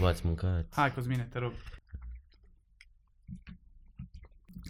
[0.00, 0.66] luați mâncați.
[0.70, 1.52] Hai, Cosmine, te rog.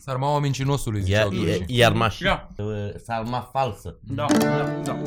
[0.01, 1.77] Sarmaua mincinosului, Ia, ziceau ia, turcii.
[1.79, 2.29] iar mașini.
[2.29, 2.49] Ia.
[2.57, 3.99] Uh, Sarma falsă.
[4.03, 5.03] Da, da, da.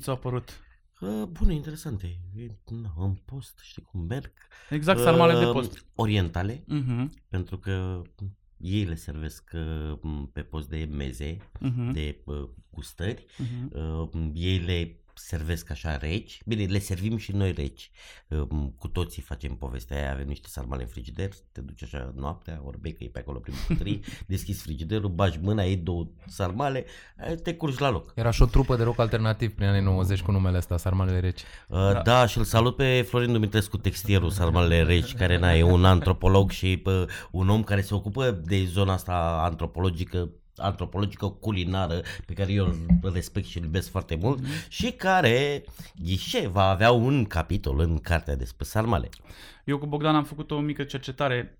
[0.00, 0.60] Ți-a părut?
[1.00, 2.18] Uh, bune, interesante.
[2.36, 2.46] E,
[2.82, 4.32] na, în post, știi cum merg.
[4.70, 5.86] Exact, sarmale de Uh, post.
[5.94, 8.02] Orientale, Mhm, pentru că
[8.56, 13.26] ei le servesc uh, pe post de meze, mhm, de uh, gustări.
[13.38, 13.70] mhm.
[14.12, 16.40] Uh, ei le servesc așa reci.
[16.46, 17.90] Bine, le servim și noi reci.
[18.28, 18.46] Uh,
[18.78, 22.92] cu toții facem povestea aia, avem niște sarmale în frigider, te duci așa noaptea, orbe
[22.92, 26.84] că e pe acolo prin bucătării, deschizi frigiderul, bagi mâna, iei două sarmale,
[27.28, 28.12] eh, te curci la loc.
[28.14, 31.40] Era și o trupă de rock alternativ prin anii 90 cu numele ăsta, Sarmalele Reci.
[31.68, 32.02] Uh, da.
[32.02, 36.50] da, și îl salut pe Florin Dumitrescu, textierul Sarmalele Reci, care na, e un antropolog
[36.50, 42.52] și pă, un om care se ocupă de zona asta antropologică antropologică culinară pe care
[42.52, 42.66] eu
[43.02, 45.64] îl respect și îl iubesc foarte mult și care,
[46.04, 49.08] ghișe, va avea un capitol în cartea despre sarmale.
[49.64, 51.58] Eu cu Bogdan am făcut o mică cercetare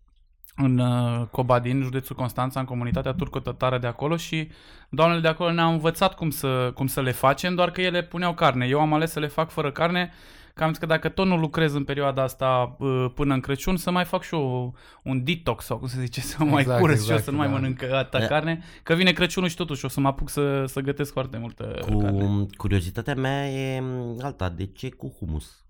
[0.57, 4.51] în uh, Cobadin, județul Constanța, în comunitatea turco-tătară de acolo și
[4.89, 8.35] doamnele de acolo ne-au învățat cum să, cum să le facem, doar că ele puneau
[8.35, 8.67] carne.
[8.67, 10.13] Eu am ales să le fac fără carne,
[10.61, 13.77] că am zis că dacă tot nu lucrez în perioada asta uh, până în Crăciun,
[13.77, 16.81] să mai fac și eu un detox sau cum se zice, să mă mai Exact,
[16.81, 17.53] curăț și eu exact, să nu mai da.
[17.53, 18.27] mănânc atâta Da.
[18.27, 21.79] carne, că vine Crăciunul și totuși o să mă apuc să, să gătesc foarte multă
[21.91, 22.47] Cu carne.
[22.57, 25.65] curiozitatea mea e m, alta, de ce cu humus?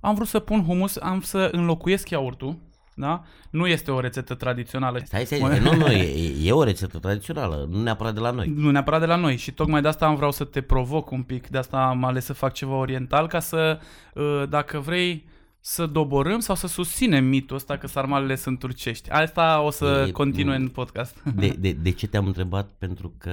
[0.00, 2.56] Am vrut să pun humus, am vrut să înlocuiesc iaurtul,
[3.00, 3.22] da?
[3.50, 5.00] Nu este o rețetă tradițională.
[5.04, 8.48] Stai, stai, stai, nu, nu, e, e o rețetă tradițională, nu neapărat de la noi.
[8.56, 11.22] Nu neapărat de la noi și tocmai de asta am vreau să te provoc un
[11.22, 13.78] pic, de asta am ales să fac ceva oriental ca să,
[14.14, 15.28] uh, dacă vrei,
[15.62, 19.10] să doborâm sau să susținem mitul ăsta că sarmalele sunt turcești.
[19.10, 21.22] Asta o să E- continue în podcast.
[21.34, 22.70] De, de, de ce te-am întrebat?
[22.78, 23.30] Pentru că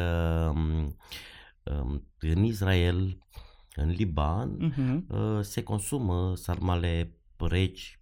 [0.54, 0.98] um,
[1.64, 3.18] um, în Israel,
[3.76, 5.06] în Liban, Mhm.
[5.10, 7.12] uh, se consumă sarmale
[7.50, 8.00] reci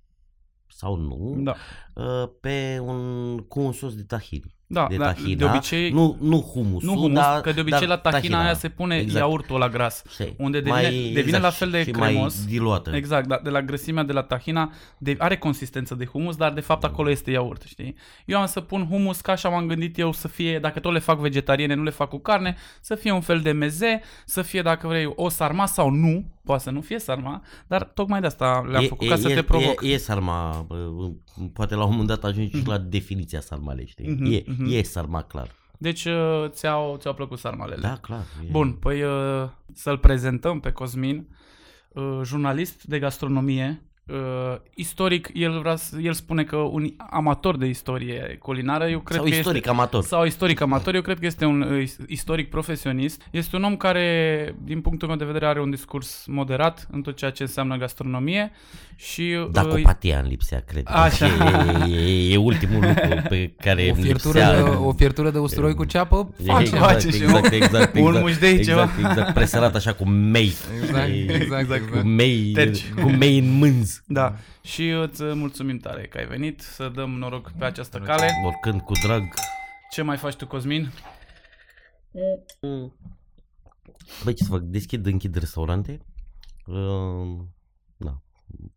[0.76, 1.56] sau nu, Da.
[1.96, 4.44] uh, pe un, cu un sos de tahin.
[4.68, 5.38] Da, de da, tahina.
[5.38, 8.54] de obicei- Nu, nu humusul, Nu humus, dar, că de obicei dar la tahina, aia
[8.54, 9.20] se pune exact.
[9.20, 10.04] iaurtul la gras.
[10.10, 12.36] Știi, unde devine- devine la fel de și cremos.
[12.38, 12.96] mai diluată.
[12.96, 16.62] Exact, da, de la grăsimea de la tahina de, are consistență de humus, dar de
[16.62, 17.96] fapt acolo este iaurt, știi?
[18.26, 21.00] Eu am să pun humus ca așa m-am gândit eu să fie, dacă tot le
[21.00, 24.62] fac vegetariene, nu le fac cu carne, să fie un fel de meze, să fie,
[24.62, 28.66] dacă vrei, o sarma sau nu, poate să nu fie sarma, dar tocmai de asta
[28.70, 29.82] le-am E- făcut e, ca să e, te provoc.
[29.84, 30.76] E, e sarma, bă,
[31.54, 34.08] poate la un moment dat ajungi și la definiția sarmalei, știi?
[34.10, 34.72] Mhm, E, mhm.
[34.72, 35.52] e sarma, clar.
[35.78, 37.82] Deci uh, ți-au, ți-au plăcut sarmalele.
[37.82, 38.24] Da, clar.
[38.46, 38.52] E.
[38.52, 41.28] Bun, păi uh, să-l prezentăm pe Cosmin,
[41.94, 47.66] uh, jurnalist de gastronomie, uh, istoric, el, vrea, să- el spune că un amator de
[47.66, 50.04] istorie culinară, eu cred Sau că istoric este, amator.
[50.04, 53.22] sau istoric amator, eu cred că este un uh, is- istoric profesionist.
[53.32, 57.16] Este un om care, din punctul meu de vedere, are un discurs moderat în tot
[57.16, 58.52] ceea ce înseamnă gastronomie
[58.96, 60.84] și uh, Dacopatia în lipsea, cred.
[60.86, 61.26] Așa.
[61.88, 64.64] E, e, e ultimul lucru pe care O îmi fiertură, lipsea.
[64.64, 66.62] de, o fiertură de usturoi cu ceapă, face.
[66.62, 69.10] exact, face și exact, un- exact, un exact, mușdei exact, ceva.
[69.10, 70.52] Exact, presărat așa cu mei.
[70.84, 72.04] Exact, E, exact, Cu exact.
[72.04, 72.86] mei, Terci.
[73.02, 73.95] cu mei în mânz.
[74.08, 78.30] Da, și îți mulțumim tare că ai venit, să dăm noroc pe această cale.
[78.46, 79.24] Oricând cu drag.
[79.92, 80.92] Ce mai faci tu, Cosmin?
[84.24, 84.62] Băi, ce să fac?
[84.62, 86.00] Deschid, închid restaurante.
[86.66, 87.38] Uh,
[87.98, 88.20] da.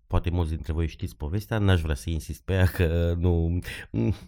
[0.07, 3.59] Poate mulți dintre voi știți povestea, n-aș vrea să insist pe ea că nu...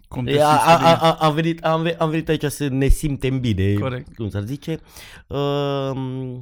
[0.07, 0.89] Cum te E, a, simți a, bine?
[0.89, 4.15] a, a, am, venit, am, ve- am venit aici să ne simtem bine, Corect.
[4.15, 4.79] cum s-ar zice.
[5.27, 6.37] Uh,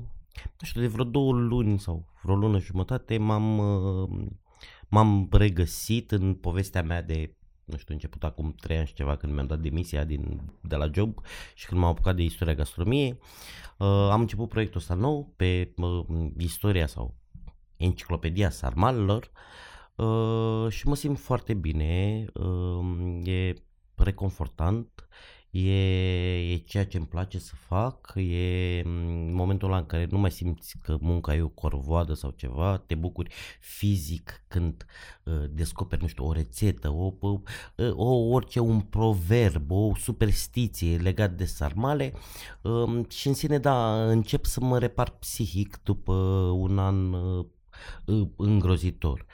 [0.59, 4.27] nu știu, de vreo două luni sau vreo lună jumătate m-am, uh,
[4.88, 7.33] m-am regăsit în povestea mea de
[7.69, 10.89] nu știu, început acum trei ani și ceva când mi-am dat demisia din, de la
[10.94, 11.19] job
[11.55, 13.19] și când m-am apucat de istoria gastronomiei.
[13.77, 16.06] Uh, am început proiectul ăsta nou pe uh,
[16.38, 17.15] istoria sau
[17.77, 19.31] enciclopedia sarmalelor
[19.95, 23.53] uh, și mă simt foarte bine, uh, e
[23.95, 25.07] reconfortant,
[25.51, 30.18] e, e ceea ce îmi place să fac, e mm, momentul ăla în care nu
[30.18, 34.86] mai simți că munca e o corvoadă sau ceva, te bucuri fizic când
[35.24, 37.42] uh, descoperi, nu știu, o rețetă, o, o,
[37.96, 42.13] o, orice, un proverb, o superstiție legat de sarmale
[42.62, 46.13] um, și în sine, da, încep să mă repar psihic după
[46.56, 47.46] un an uh,
[48.06, 49.25] uh, îngrozitor.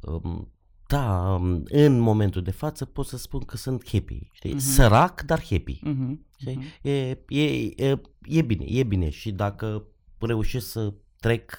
[0.00, 0.50] Um,
[0.86, 4.50] da, um, în momentul de față pot să spun că sunt happy, știi?
[4.50, 4.60] Mhm.
[4.60, 5.80] Sărac, dar happy.
[5.82, 6.56] Mhm, Știi?
[6.56, 6.66] mhm.
[6.82, 7.44] E, e,
[7.76, 9.84] e, e bine, e bine și dacă
[10.18, 11.58] reușesc să trec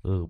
[0.00, 0.22] uh,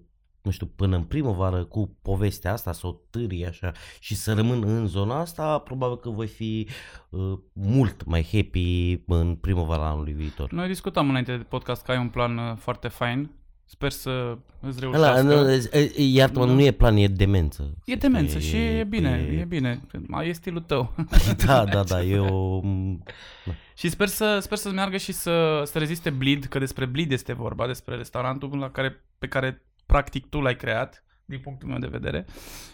[0.46, 4.62] nu știu, până în primăvară cu povestea asta, să o târi așa și să rămân
[4.62, 6.68] în zona asta, probabil că voi fi
[7.10, 10.52] uh, mult mai happy în primăvara anului viitor.
[10.52, 13.30] Noi discutam înainte de podcast că ai un plan uh, foarte fain.
[13.68, 15.22] Sper să îți Ăla, reușească.
[15.22, 16.52] nu, e- e- iartă-mă, Da.
[16.52, 17.74] nu e plan, e demență.
[17.84, 19.80] E demență și e bine, e bine.
[20.24, 20.94] E stilul tău.
[21.46, 22.60] Da, da, da, e o...
[23.78, 27.32] Și sper să sper să meargă și să, să reziste Bleed, că despre Bleed este
[27.32, 31.86] vorba, despre restaurantul la care, pe care practic tu l-ai creat, din punctul meu de
[31.86, 32.24] vedere.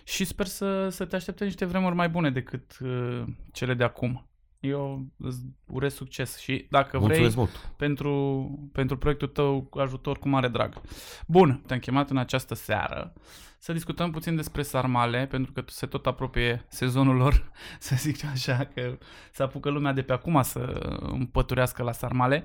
[0.04, 3.22] Și sper să, să te aștepte niște vremuri mai bune decât uh,
[3.52, 4.26] cele de acum.
[4.62, 7.72] Eu îți urez succes și dacă vrei, Mulțumesc mult.
[7.76, 10.80] pentru, pentru proiectul tău cu ajutor cu mare drag.
[11.26, 13.12] Bun, te-am chemat în această seară
[13.58, 18.64] să discutăm puțin despre sarmale, pentru că se tot apropie sezonul lor, să zic așa,
[18.64, 18.98] că
[19.32, 20.60] se apucă lumea de pe acum să
[21.00, 22.44] împăturească la sarmale.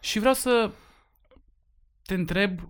[0.00, 0.70] Și vreau să
[2.02, 2.60] te întreb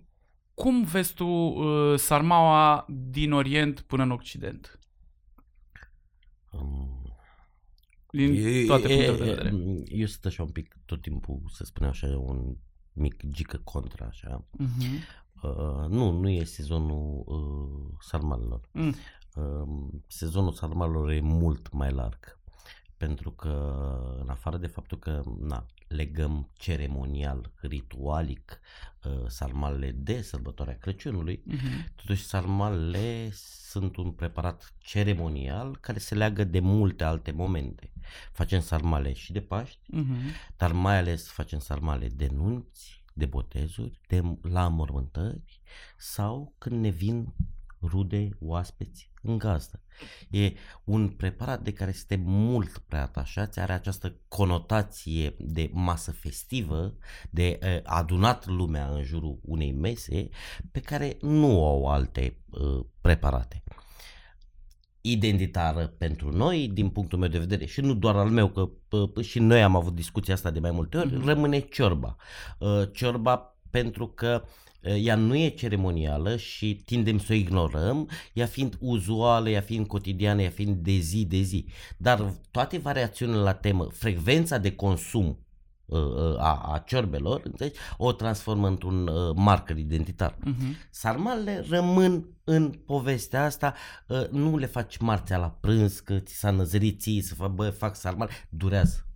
[0.53, 4.79] cum vezi tu uh, sarmaua din Orient până în Occident?
[6.51, 6.98] Um,
[8.11, 9.53] Din E- toate e- punctele de e- vedere.
[9.85, 12.55] Eu sunt așa un pic tot timpul, să spunem așa, un
[12.93, 14.45] mic gică contra, așa.
[14.59, 15.17] Uh-huh.
[15.41, 18.69] Uh, nu, nu e sezonul uh, sarmalelor.
[18.71, 18.93] Mm.
[19.35, 22.39] Uh, sezonul sarmalelor e mult mai larg.
[22.97, 23.73] Pentru că,
[24.21, 28.59] în afară de faptul că na, legăm ceremonial, ritualic,
[29.05, 31.93] uh, sarmalele de sărbătoarea Crăciunului, Uh-huh.
[31.95, 33.29] totuși sarmalele
[33.69, 37.91] sunt un preparat ceremonial care se leagă de multe alte momente.
[38.31, 40.55] Facem sarmale și de Paști, Uh-huh.
[40.57, 45.61] dar mai ales facem sarmale de nunți, de botezuri, de la mormântări
[45.97, 47.33] sau când ne vin
[47.81, 49.81] rude, oaspeți în gazdă.
[50.29, 50.51] E
[50.83, 56.93] un preparat de care suntem mult prea atașați, are această conotație de masă festivă,
[57.29, 60.29] de uh, adunat lumea în jurul unei mese,
[60.71, 63.63] pe care nu o au alte uh, preparate
[65.01, 69.21] identitară pentru noi, din punctul meu de vedere, și nu doar al meu, că pă,
[69.21, 71.25] și noi am avut discuția asta de mai multe ori, Mhm.
[71.25, 72.15] rămâne ciorba.
[72.59, 74.49] Uh, Ciorba pentru că uh,
[74.81, 80.41] ea nu e ceremonială și tindem să o ignorăm, ea fiind uzuală, ea fiind cotidiană,
[80.41, 81.65] ea fiind de zi de zi.
[81.97, 85.45] Dar toate variațiunile la temă, frecvența de consum
[85.85, 90.37] uh, uh, a, a ciorbelor, înțelegi, o transformă într-un uh, marker identitar.
[90.37, 90.87] Uh-huh.
[90.89, 93.73] Sarmalele rămân în povestea asta,
[94.07, 97.69] uh, nu le faci marțea la prânz, că ți s-a năzărit ție să fac, bă,
[97.69, 99.08] fac sarmale, durează.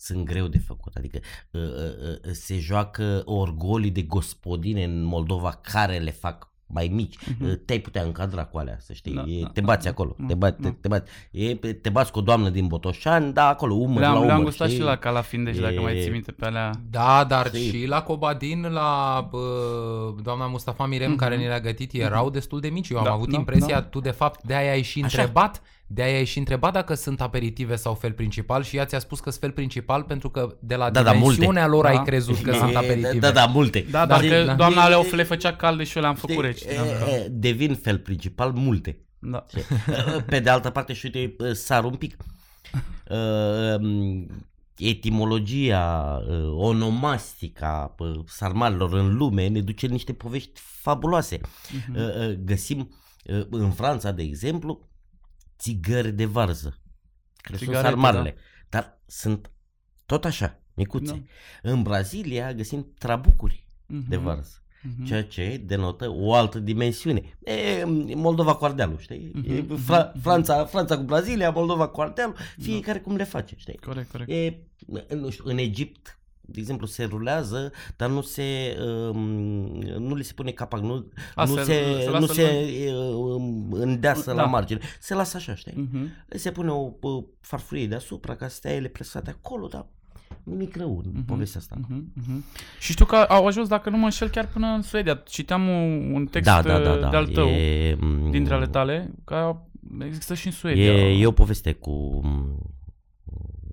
[0.00, 1.18] Sunt greu de făcut, adică
[1.50, 7.16] uh, uh, uh, se joacă orgolii de gospodine în Moldova care le fac mai mici.
[7.28, 7.44] Mhm.
[7.44, 9.90] Uh, Te-ai putea încadra cu alea, să știi, Da, e, da, te da, bați da,
[9.90, 10.68] acolo, da, te, bați, da.
[10.68, 11.10] te, te bați.
[11.30, 14.26] E, te bați cu o doamnă din Botoșani, da, acolo, umăr la Le-am, umăr.
[14.26, 14.78] le-am gustat știi?
[14.80, 16.70] și la Calafindeci, dacă mai E- ții minte pe alea.
[16.90, 17.68] Da, dar Știi?
[17.70, 19.40] și la Cobadin, la bă,
[20.22, 21.18] doamna Mustafa Mirem, Mhm.
[21.18, 22.88] care ne le-a gătit, erau destul de mici.
[22.88, 23.82] Eu am Da, avut da, impresia, da.
[23.86, 25.18] tu de fapt de-aia ai și Așa.
[25.20, 29.20] întrebat, de-aia ai și întrebat dacă sunt aperitive sau fel principal și ea ți-a spus
[29.20, 31.88] că sunt fel principal pentru că de la Da, da, dimensiunea lor Da.
[31.90, 33.18] ai crezut că E, sunt aperitive.
[33.18, 33.86] Da, da, multe.
[33.90, 34.54] Da, Da, dar că da.
[34.54, 36.62] doamna E- le, le făcea calde și eu le-am făcut reci.
[36.62, 36.72] e,
[37.14, 39.00] e, devin fel principal multe.
[39.18, 39.44] Da.
[40.26, 42.16] Pe de altă parte, și uite, sar un pic.
[43.10, 44.26] Uh,
[44.78, 51.40] Etimologia, uh, onomastica uh, sarmalelor în lume ne duce în niște povești fabuloase.
[51.72, 51.96] Mhm.
[51.98, 52.90] Uh, uh, Găsim
[53.24, 54.87] uh, în Franța, de exemplu,
[55.58, 56.78] țigări de varză,
[57.36, 58.34] care sunt Țigarete, sarmalele,
[58.68, 59.50] dar sunt
[60.06, 61.12] tot așa, micuțe.
[61.62, 61.70] Da.
[61.70, 64.24] În Brazilia găsim trabucuri de Mhm.
[64.24, 65.04] varză Mhm.
[65.04, 67.38] ceea ce denotă o altă dimensiune.
[67.44, 67.84] E,
[68.14, 69.30] Moldova cu Ardealul, știi?
[69.34, 70.20] Mhm, E, mhm, Fra- mhm.
[70.20, 73.76] Franța, Franța cu Brazilia, Moldova cu Ardealul, fiecare cum le face, știi?
[73.76, 74.30] Corect, corect.
[74.30, 74.58] E,
[75.14, 76.17] nu știu, în Egipt,
[76.50, 78.76] de exemplu, se rulează, dar nu se,
[79.10, 79.18] um,
[79.98, 82.92] nu li se pune capac, nu, A, nu se- se, se nu lasă se
[83.36, 84.42] um, îndeasă Da.
[84.42, 84.80] la margine.
[85.00, 85.72] Se lasă așa, știi?
[85.76, 86.10] Mhm.
[86.28, 89.86] Le se pune o, o farfurie deasupra ca să stea ele presate acolo, dar
[90.42, 91.24] nimic rău în Mhm.
[91.24, 91.76] povestea asta.
[91.88, 92.44] Mhm, mhm.
[92.78, 95.14] Și știu că au ajuns, dacă nu mă înșel, chiar până în Suedia.
[95.14, 97.08] Citeam un, un text Da, da, da, da.
[97.08, 99.56] de-al tău, E, mm, dintre ale tale, că
[100.04, 100.92] există și în Suedia.
[100.92, 102.58] E, e o poveste cu m,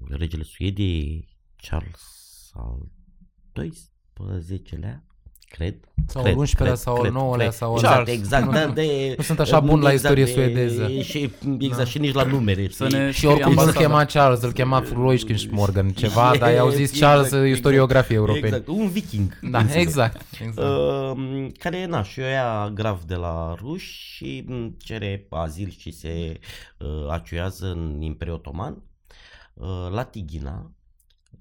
[0.09, 2.01] regele Suediei, Charles
[2.55, 2.77] al
[3.53, 5.03] 12-lea,
[5.49, 5.75] cred.
[6.07, 7.51] Sau cred, al 11-lea cred, sau al cred, 9-lea cred.
[7.51, 7.77] sau al...
[7.77, 8.13] Exact, Charles.
[8.17, 8.51] exact.
[8.51, 10.87] Da, de, Nu sunt așa bun la istorie de- suedeză.
[11.01, 11.83] Și, exact, Da.
[11.83, 12.69] și nici la numere.
[12.69, 12.97] Să știi?
[12.99, 13.85] ne Și oricum scrie îl ambasada.
[13.85, 17.47] chema Charles, îl chema Floyd Morgan ceva, E, dar i-au zis exact, Charles exact.
[17.55, 18.45] istoriografie europeni.
[18.45, 19.39] Exact, un viking.
[19.51, 19.81] Da, Înțeleg.
[19.81, 20.21] exact.
[20.41, 20.67] exact.
[20.67, 25.91] Uh, care, na, și o ia grav de la ruși și m, cere azil și
[25.91, 26.39] se
[26.79, 28.83] uh, aciuiază în Imperiul Otoman,
[29.53, 30.71] uh, la Tighina,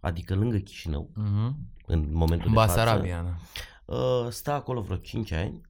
[0.04, 1.56] adică lângă Chișinău, Mhm.
[1.86, 2.74] în momentul În de față.
[2.76, 3.94] Basarabia, da.
[3.94, 5.60] uh, stă acolo vreo 5 ani.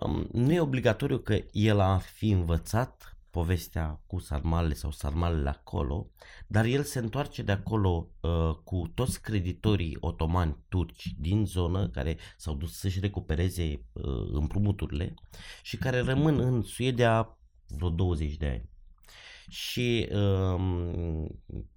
[0.00, 6.06] Um, nu e obligatoriu că el ar fi învățat povestea cu sarmalele sau sarmalele acolo,
[6.46, 12.16] dar el se întoarce de acolo uh, cu toți creditorii otomani turci din zonă care
[12.36, 15.14] s-au dus să-și recupereze uh, împrumuturile
[15.62, 18.68] și care rămân în Suedia vreo 20 de ani.
[19.48, 21.26] Și uh,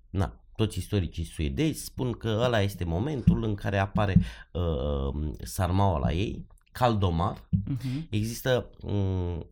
[0.10, 4.16] na, toți istoricii suedezi spun că ăla este momentul în care apare
[4.52, 7.38] uh, sarmaua la ei, Caldomar.
[7.38, 8.10] Uh-huh.
[8.10, 9.46] Există, um,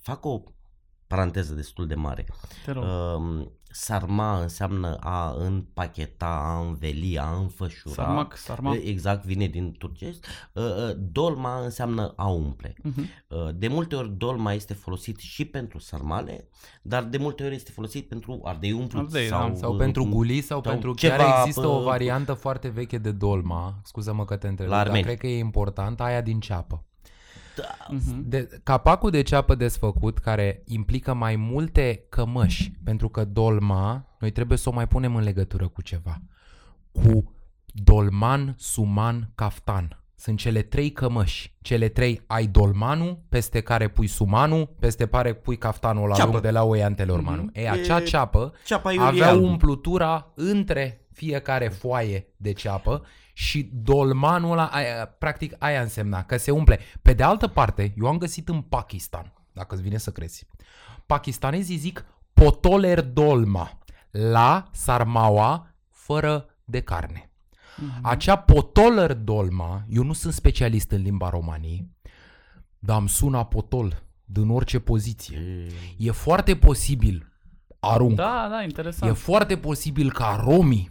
[0.00, 0.42] fac o
[1.06, 2.26] paranteză destul de mare.
[2.64, 2.84] Te rog.
[2.84, 7.94] Uh, sarma înseamnă a împacheta, a înveli, a înfășura.
[7.94, 8.74] Sarmac, sarmac.
[8.84, 10.24] Exact, vine din turcesc.
[10.52, 12.74] Uh, uh, dolma înseamnă a umple.
[12.78, 13.26] Uh-huh.
[13.28, 16.48] Uh, De multe ori dolma este folosit și pentru sarmale,
[16.82, 19.04] dar de multe ori este folosit pentru ardei umpluți.
[19.16, 19.36] Ardei, da.
[19.36, 22.68] sau, Sau uh, pentru guli sau, sau pentru ceva, chiar există o uh, variantă foarte
[22.68, 25.04] veche de dolma, scuză-mă că te întreb, La dar armeni.
[25.04, 26.84] cred că e important, aia din ceapă.
[27.60, 28.16] Da, Uh-huh.
[28.24, 34.58] De, capacul de ceapă desfăcut care implică mai multe cămăși, pentru că dolma, noi trebuie
[34.58, 36.20] să o mai punem în legătură cu ceva.
[36.92, 37.34] Cu
[37.66, 39.94] dolman, suman, caftan.
[40.16, 41.54] Sunt cele trei cămăși.
[41.62, 46.30] Cele trei ai dolmanul, peste care pui sumanul, peste care pui caftanul la Ceapă.
[46.30, 47.44] lung de la oi antelormanul.
[47.44, 47.50] Mhm.
[47.58, 49.42] E, acea E- ceapă Ceapa iulie avea alb.
[49.42, 56.50] umplutura între fiecare foaie de ceapă și dolmanul ăla, aia, practic aia însemna, că se
[56.50, 56.78] umple.
[57.02, 60.46] Pe de altă parte, eu am găsit în Pakistan, dacă îți vine să crezi,
[61.06, 63.78] pakistanezii zic potoler dolma
[64.10, 67.30] la sarmaua fără de carne.
[67.76, 67.98] Mhm.
[68.02, 71.96] Acea potoler dolma, eu nu sunt specialist în limba romanii,
[72.78, 75.38] dar îmi sună potol din orice poziție.
[75.38, 75.72] E-
[76.06, 77.32] E foarte posibil,
[77.80, 79.16] arunc, Da, da, E interesant.
[79.16, 80.90] foarte posibil ca romii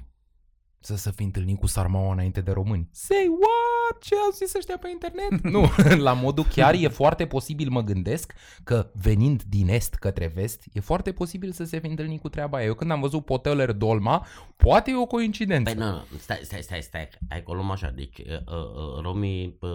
[0.81, 2.87] să se fi întâlnit cu sarmaua înainte de români.
[2.91, 4.01] Say what?
[4.03, 5.41] Ce au zis ăștia pe internet?
[5.53, 5.69] nu,
[6.07, 8.33] la modul chiar e foarte posibil, mă gândesc,
[8.63, 12.57] că venind din est către vest, e foarte posibil să se fi întâlnit cu treaba
[12.57, 12.65] aia.
[12.65, 14.25] Eu când am văzut Poteler Dolma,
[14.57, 15.73] poate e o coincidență.
[15.75, 19.01] Păi nu, nu, stai, stai, stai, stai, hai că o luăm așa, deci uh, uh,
[19.01, 19.69] romii uh,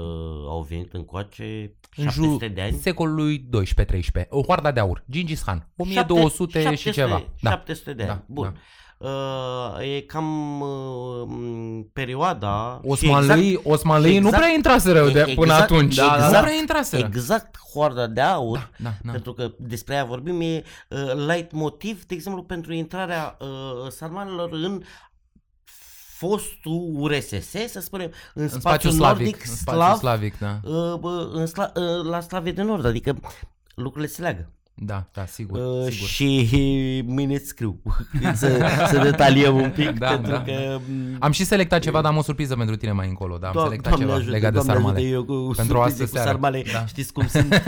[0.48, 2.72] au venit încoace în 700 de ani.
[2.76, 3.48] secolului
[4.24, 4.28] 12-13.
[4.28, 7.24] O hoarda de aur, Gingis Khan, 1200 Șapte- și ceva.
[7.40, 7.50] Da.
[7.50, 8.58] 700 de ani, Da, bun.
[8.98, 10.68] Uh, e cam uh,
[11.26, 15.94] m, perioada și Osmanlii, exact, Osmanlii nu exact- prea intraseră de, exact- până atunci.
[15.94, 16.40] da, da, nu da.
[16.40, 17.06] prea intraseră.
[17.06, 19.10] exact hoarda de aur, Da, da.
[19.10, 20.98] pentru că despre aia vorbim, e uh,
[21.28, 24.82] light motiv, de exemplu, pentru intrarea uh, sarmanelor în
[26.16, 30.60] fostul URSS, să spunem, în, în spațiul spațiu slavic, nordic, în spațiu slav, slavic, da.
[30.64, 33.16] uh, bă, în sla, uh, la Slavie de Nord, adică
[33.74, 34.50] lucrurile se leagă.
[34.76, 36.08] Da, da, sigur, Uh, sigur.
[36.08, 37.80] și mâine îți scriu
[38.34, 40.42] să, să detaliem un pic, Da, pentru da.
[40.42, 40.78] că...
[41.18, 43.62] Am și selectat ceva, dar am o surpriză pentru tine mai încolo, da, am Doam-
[43.64, 44.98] selectat ceva ajută, legat de Doamne sarmale.
[44.98, 46.28] ajută, eu cu Pentru surprize astă cu seară.
[46.28, 46.86] sarmale, Da.
[46.86, 47.60] știți cum sunt, e,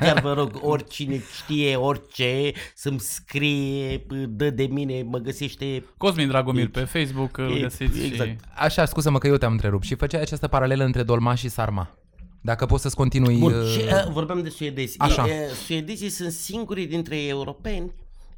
[0.00, 5.84] chiar vă rog, oricine știe orice, să-mi scrie, dă de mine, mă găsește...
[5.96, 8.30] Cosmin Dragomir pe Facebook, îl E- găsiți exact.
[8.30, 8.36] și...
[8.54, 11.94] Așa, scuză-mă că eu te-am întrerupt și făceai această paralelă între dolma și sarma.
[12.40, 13.38] Dacă poți să-ți continui...
[13.38, 14.98] Bun, uh, și uh, vorbeam de suedezi.
[14.98, 15.28] Așa.
[15.28, 17.92] E, e, suedezii sunt singurii dintre europeni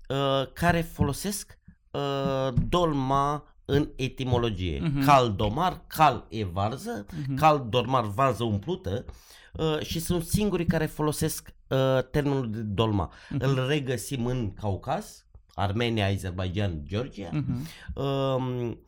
[0.09, 1.59] uh, care folosesc
[1.90, 4.80] uh, dolma în etimologie.
[4.82, 5.04] Mhm.
[5.04, 7.35] Cal domar, cal e varză, Mhm.
[7.37, 9.04] cal dormar, varză umplută
[9.52, 11.78] uh, și sunt singurii care folosesc uh,
[12.11, 13.12] termenul de dolma.
[13.30, 13.44] Mhm.
[13.44, 17.28] Îl regăsim în Caucaz, Armenia, Azerbaijan, Georgia.
[17.32, 17.66] Mhm.
[18.04, 18.78] Um,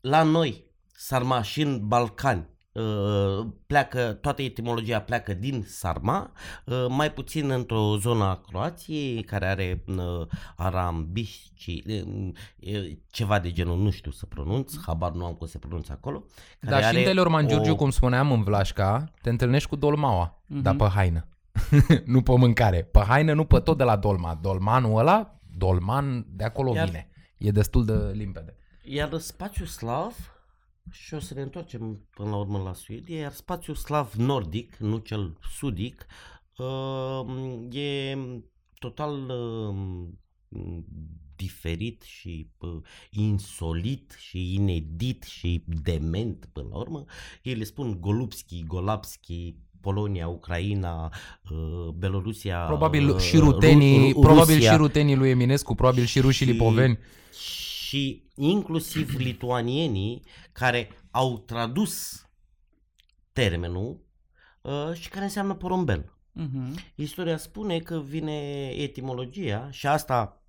[0.00, 0.64] la noi,
[0.96, 2.53] sarma și în Balcani, uh,
[3.66, 6.32] pleacă, toată etimologia pleacă din sarma,
[6.66, 10.26] uh, mai puțin într-o zonă a Croației care are uh,
[10.56, 15.92] arambici, uh, ceva de genul, nu știu să pronunț, habar nu am cum se pronunță
[15.92, 16.24] acolo.
[16.60, 20.62] Da, și în Delorman Giurgiu, o- cum spuneam, în Vlașca, te întâlnești cu dolmaua, Mhm.
[20.62, 21.28] dar pe haină.
[22.04, 22.82] nu pe mâncare.
[22.82, 24.38] Pe haină, nu pe tot de la dolma.
[24.42, 27.08] Dolmanul ăla, dolman, de acolo Iar- vine.
[27.38, 28.56] E destul de limpede.
[28.82, 30.14] Iar spațiul slav,
[30.90, 34.96] și o să ne întoarcem până la urmă la Suedia, iar spațiul slav nordic, nu
[34.98, 36.06] cel sudic,
[36.56, 38.18] uh, e
[38.78, 39.74] total uh,
[41.36, 42.76] diferit și uh,
[43.10, 47.04] insolit și inedit și dement până la urmă.
[47.42, 51.12] Ei le spun Golubski, Golapski, Polonia, Ucraina,
[51.50, 56.04] uh, Belorusia, Probabil uh, și rutenii, Ru- Ru- probabil Rusia și rutenii lui Eminescu, probabil
[56.04, 56.98] și rușii lipoveni.
[57.32, 57.73] și
[58.34, 60.22] inclusiv lituanienii
[60.52, 62.24] care au tradus
[63.32, 64.00] termenul
[64.60, 66.12] uh, și care înseamnă porumbel.
[66.32, 66.78] Mhm.
[66.94, 70.42] Istoria spune că vine etimologia și asta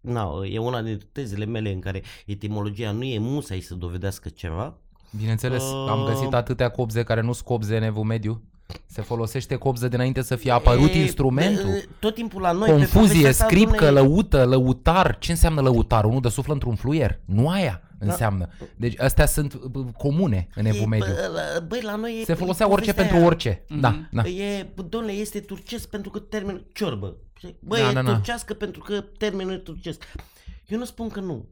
[0.00, 4.80] na, e una dintre tezele mele în care etimologia nu e musai să dovedească ceva,
[5.16, 8.42] Bineînțeles, Uh, am găsit atâtea copze care nu sunt copze în evul mediu.
[8.86, 11.68] Se folosește copză dinainte să fie apărut E, instrumentul.
[11.68, 12.66] e, Tot timpul la noi...
[12.68, 15.18] pe Confuzie, povestea asta, scripcă, domnule, lăută, lăutar.
[15.18, 16.04] Ce înseamnă lăutar?
[16.04, 17.20] Unul de suflă într-un fluier.
[17.24, 18.48] Nu aia înseamnă.
[18.76, 20.96] Deci astea sunt bă, comune în evul Da.
[20.96, 21.14] e, mediu.
[21.14, 22.24] bă, la- Băi, la noi e...
[22.24, 23.26] Se e folosea orice povestea pentru aia.
[23.26, 23.64] orice.
[23.80, 24.22] Da, da.
[24.28, 27.16] E, domnule, este turcesc pentru că termenul ciorbă.
[27.60, 28.12] Bă, Da, e da, da.
[28.12, 30.02] turcească pentru că termenul e turcesc.
[30.66, 31.48] Eu nu spun că nu.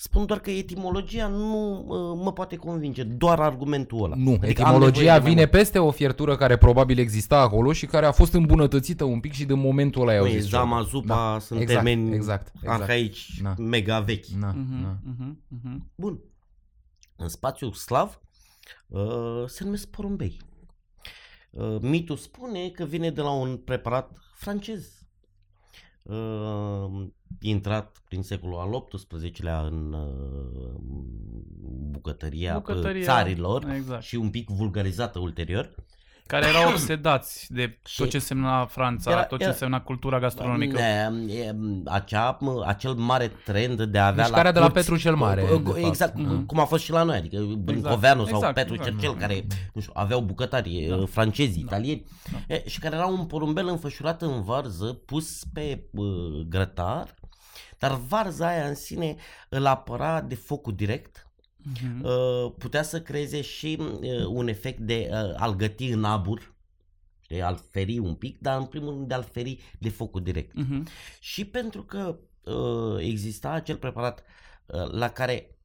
[0.00, 4.14] Spun doar că etimologia nu uh, mă poate convinge, doar argumentul ăla.
[4.16, 5.50] Nu, Adică am nevoie etimologia de mai vine mult.
[5.50, 9.44] peste o fiertură care probabil exista acolo și care a fost îmbunătățită un pic și
[9.44, 10.88] din momentul ăla i-au Băi, zis zama, ciorbă.
[10.90, 12.80] zupa Da, sunt exact, termeni exact, exact.
[12.80, 13.54] arhaici, Da.
[13.58, 14.26] mega vechi.
[14.26, 14.98] Na, Mhm, na.
[15.04, 15.90] mhm, mhm.
[15.94, 16.20] Bun.
[17.16, 18.20] În spațiul slav
[18.86, 20.36] uh, se numesc porumbei.
[21.50, 24.92] Uh, mitul spune că vine de la un preparat francez.
[26.02, 27.06] Uh,
[27.40, 30.74] intrat prin secolul al XVIII-lea în uh,
[31.90, 34.02] bucătăria, Bucătăria, Bucătăria țarilor exact.
[34.02, 35.70] și un pic vulgarizată ulterior.
[36.26, 40.18] Care erau obsedați de Și- tot ce însemna Franța, Era- tot ce era- însemna cultura
[40.18, 40.78] gastronomică.
[40.80, 41.54] E, e,
[41.84, 45.42] acea, acel mare trend de a avea Mișcarea la de la curți- Petru cel Mare,
[45.42, 45.76] Uh, de uh, fapt.
[45.86, 46.46] Exact, Mhm.
[46.46, 47.58] cum a fost și la noi, adică Exact.
[47.58, 48.92] Brâncoveanu sau Exact, Petru exact.
[49.00, 51.04] Cercel, care nu știu, aveau bucătari da.
[51.06, 52.04] francezi, italieni,
[52.48, 52.54] Da.
[52.54, 56.06] e, și care era un porumbel înfășurat în varză, pus pe uh,
[56.48, 57.14] grătar,
[57.78, 59.16] dar varza aia în sine
[59.48, 61.22] îl apăra de focul direct,
[61.62, 62.04] Mhm.
[62.04, 66.54] uh, putea să creeze și uh, un efect de uh, a-l găti în abur,
[67.20, 70.54] știi, a-l feri un pic, dar în primul rând de a-l feri de focul direct.
[70.54, 70.86] Mhm.
[71.20, 74.22] Și pentru că uh, exista acel preparat
[74.66, 75.58] uh, la care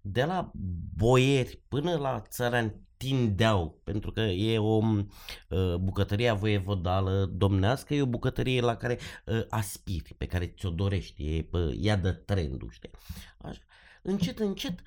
[0.00, 0.50] de la
[0.96, 8.06] boieri până la țărani tindeau, pentru că e o uh, bucătărie voievodală domnească, e o
[8.06, 12.90] bucătărie la care uh, aspiri, pe care ți-o dorești, e, uh, ea dă trendul, știi?
[13.38, 13.60] Așa.
[14.02, 14.82] Încet, încet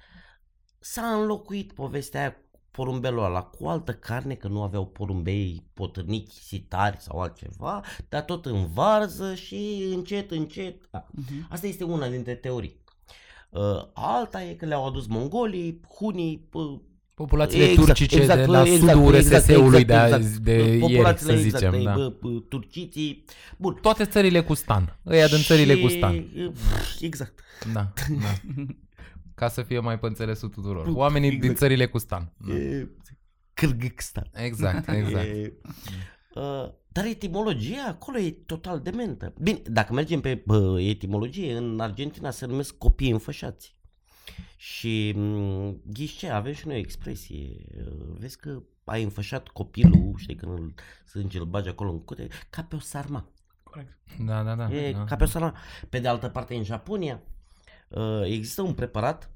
[0.79, 6.43] s-a înlocuit povestea aia cu porumbelul ăla cu altă carne, că nu aveau porumbei potârnichi,
[6.43, 10.87] sitari sau altceva, dar tot în varză și încet, încet.
[10.91, 11.07] Da.
[11.11, 11.47] Mhm.
[11.49, 12.83] Asta este una dintre teorii.
[13.49, 16.79] Uh, alta e că le-au adus mongolii, hunii, uh,
[17.17, 20.37] Populațiile Exact, turcice exact, de la exact, sudul exact, RSS-ului exact, de, exact.
[20.37, 21.73] de ieri, populațiile, să zicem.
[21.73, 21.93] exact, da.
[21.93, 23.25] bă, bă, turciții.
[23.57, 23.73] Bun.
[23.73, 24.99] Toate țările cu stan.
[25.05, 26.25] Ăia din țările Și- cu stan.
[26.99, 27.43] Exact.
[27.73, 28.53] Da, da.
[29.35, 30.87] Ca să fie mai pe înțelesul tuturor.
[30.93, 32.33] Oamenii din țările cu stan.
[32.47, 32.53] Da.
[32.53, 32.87] E,
[33.53, 34.29] Kyrgyzstan.
[34.33, 35.25] Exact, exact.
[35.25, 35.53] E,
[36.35, 39.33] uh, dar etimologia acolo e total dementă.
[39.41, 43.75] Bine, dacă mergem pe uh, etimologie, în Argentina se numesc copii înfășați.
[44.57, 47.65] Și m, ghiși ce, avem și noi o expresie.
[47.77, 50.73] Uh, Vezi că ai înfășat copilul, știi, când îl
[51.05, 53.29] sânge, îl bagi acolo în cute, ca pe o sarma.
[53.63, 53.97] Corect.
[54.25, 54.73] Da, da, da.
[54.73, 55.03] E da.
[55.03, 55.55] ca pe o sarma.
[55.89, 57.21] Pe de altă parte, în Japonia
[57.87, 59.31] uh, există un preparat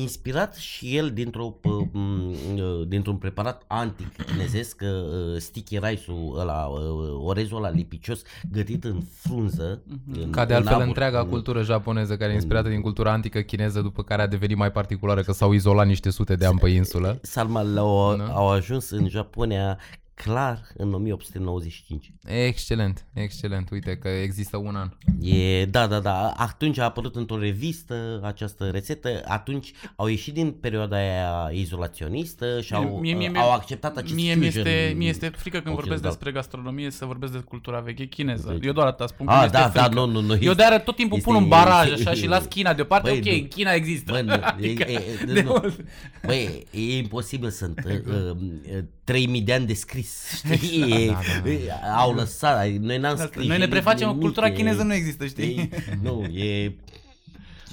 [0.00, 6.64] inspirat și el dintr-o, uh, m, uh, dintr-un preparat antic chinezesc, uh, sticky rice-ul ăla,
[6.66, 6.80] uh,
[7.24, 9.82] orezul ăla lipicios, gătit în frunză.
[10.22, 13.12] în, Ca de în altfel abur, întreaga în- cultură japoneză care e inspirată din cultura
[13.12, 16.58] antică chineză după care a devenit mai particulară că s-au izolat niște sute de ani
[16.58, 17.18] pe insulă.
[17.22, 18.24] Sarmale au, Da.
[18.24, 19.78] au ajuns în Japonia
[20.24, 22.12] clar în 1895.
[22.24, 23.70] Excelent, excelent.
[23.70, 24.90] Uite că există un an.
[25.20, 26.28] E, da, da, da.
[26.36, 29.22] Atunci a apărut într-o revistă această rețetă.
[29.24, 34.14] Atunci au ieșit din perioada aia izolaționistă și au, Mie- mie- mie- au acceptat acest
[34.14, 36.10] Mie mi fusion este, mi este frică când vorbesc occidental.
[36.10, 38.50] despre gastronomie să vorbesc de cultura veche chineză.
[38.52, 39.94] Deci- Eu doar atât spun că Ah, mi este da, da, frică.
[40.00, 40.36] nu, nu, nu.
[40.40, 43.08] Eu de tot timpul este- pun un baraj așa și las China deoparte.
[43.10, 43.32] Băi, ok, nu.
[43.42, 44.12] în China există.
[44.12, 45.48] Bă, nu, Adică, e, e, de nu.
[45.50, 45.84] mult.
[46.26, 50.92] Băi, e imposibil, sunt uh, uh, 3000 de ani de scris, știi?
[50.92, 53.46] E, Da, da, e, Au lăsat, noi n-am Asta, scris.
[53.46, 55.56] Noi ne e prefacem, nimic, cultura e- chineză nu există, știi?
[55.72, 56.74] E, nu, e...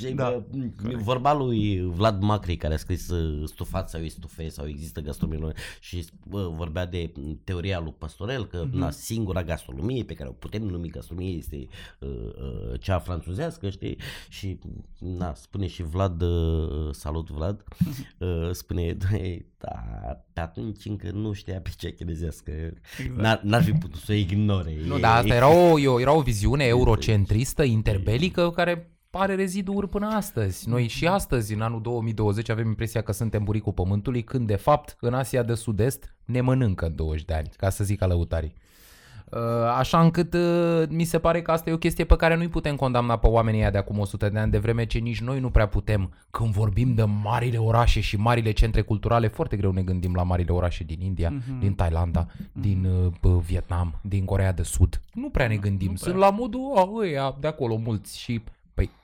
[0.08, 0.44] Și, Da,
[0.84, 5.54] da, vorba lui Vlad Macri care a scris uh, Stufat sau Istufe sau există gastronomie
[5.80, 8.70] și bă, vorbea de mm, teoria lui Pastorel că Mhm.
[8.70, 8.80] mm-hmm.
[8.80, 11.68] na, singura gastronomie pe care o putem numi gastronomie este
[12.00, 13.98] uh, uh, cea franțuzească, știi?
[14.30, 14.60] Și
[15.00, 17.64] na, spune și Vlad, uh, salut Vlad,
[18.18, 19.70] uh, spune, "Doamne, da,
[20.34, 22.52] pe atunci încă nu știa pe cea chinezească,
[23.00, 23.22] Exact.
[23.22, 24.76] n-ar, n-ar fi putut să o ignore.
[24.86, 29.36] Nu, E- dar asta era o, e o- era o viziune eurocentristă, interbelică, care are
[29.36, 30.70] reziduuri până astăzi.
[30.70, 34.98] Noi și astăzi, în anul 2020, avem impresia că suntem buricul pământului, când de fapt
[35.00, 38.54] în Asia de Sud-Est ne mănâncă în 20 de ani, ca să zic alăutarii.
[39.32, 39.40] Uh,
[39.78, 42.76] Așa încât uh, mi se pare că asta e o chestie pe care nu-i putem
[42.76, 45.50] condamna pe oamenii ăia de acum 100 de ani, de vreme ce nici noi nu
[45.50, 50.14] prea putem, când vorbim de marile orașe și marile centre culturale, foarte greu ne gândim
[50.16, 51.60] la marile orașe din India, Mhm.
[51.60, 55.02] din Thailanda, din uh, bă, Vietnam, din Corea de Sud.
[55.14, 55.90] Nu prea ne gândim.
[55.92, 56.26] nu Sunt prea.
[56.30, 58.61] la modul, oh, ăia de acolo mulți și Păi,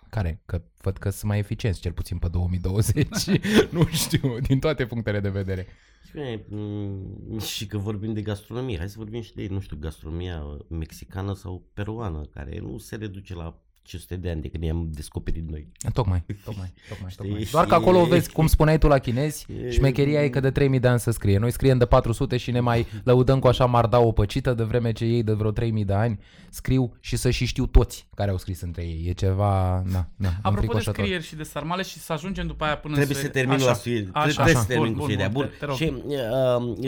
[0.09, 0.41] Care?
[0.45, 3.07] Că văd că sunt mai eficienți, cel puțin pe 2020.
[3.71, 5.67] nu știu, din toate punctele de vedere.
[6.03, 10.43] Spune, mm, și că vorbim de gastronomie, hai să vorbim și de, nu știu, gastronomia
[10.69, 15.50] mexicană sau peruană, care nu se reduce la 500 de ani de când i-am descoperit
[15.50, 15.67] noi.
[15.93, 17.26] Tocmai, tocmai, tocmai, Știi?
[17.28, 17.47] tocmai.
[17.52, 20.80] Doar că acolo vezi, cum spuneai tu la chinezi, E- șmecheria e că de 3000
[20.80, 21.38] de ani să scrie.
[21.38, 24.91] Noi scriem de 400 și ne mai lăudăm cu așa mardau o păcită, de vreme
[24.91, 26.19] ce ei de vreo 3000 de ani
[26.50, 29.06] scriu și să și știu toți care au scris între ei.
[29.08, 30.93] E ceva, na, na, Apropo de înfricoșător.
[31.04, 33.41] scrieri și de sarmale și să ajungem după aia până Trebuie în să Suedia.
[33.41, 34.10] termin Așa, la Suedia.
[34.13, 35.28] Așa, Trebuie să bun, termin cu bun, Suedia.
[35.28, 35.52] bun, Bun.
[35.52, 35.76] te- te rog.
[35.76, 35.93] Și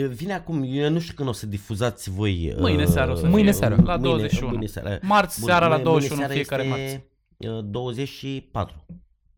[0.00, 2.52] uh, vine acum, eu nu știu când o să difuzați voi.
[2.54, 3.82] uh, Mâine seară o să Mâine fie, seară.
[3.84, 4.48] La 21.
[4.50, 4.98] Mâine seara.
[5.02, 6.89] Marți Bun, seara la mâine 21 seara fiecare este, marți.
[7.48, 8.86] Uh, 24.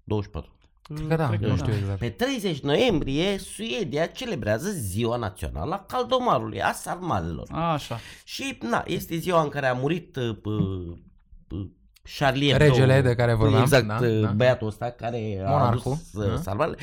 [0.05, 0.51] 24.
[0.83, 1.65] Cred că da, Cred că nu da.
[1.65, 1.99] știu exact.
[1.99, 7.47] Pe 30 noiembrie, Suedia celebrează ziua națională a caldomarului, a sarmalelor.
[7.51, 7.99] Așa.
[8.25, 10.97] Și, na, este ziua în care a murit uh, uh,
[11.49, 11.67] uh,
[12.19, 12.65] Charlie Hebdo.
[12.65, 14.31] Regele de care vorbeam, Exact, da, uh, da.
[14.31, 16.33] băiatul ăsta care a Monarhul, adus da.
[16.33, 16.77] uh, sarmalele.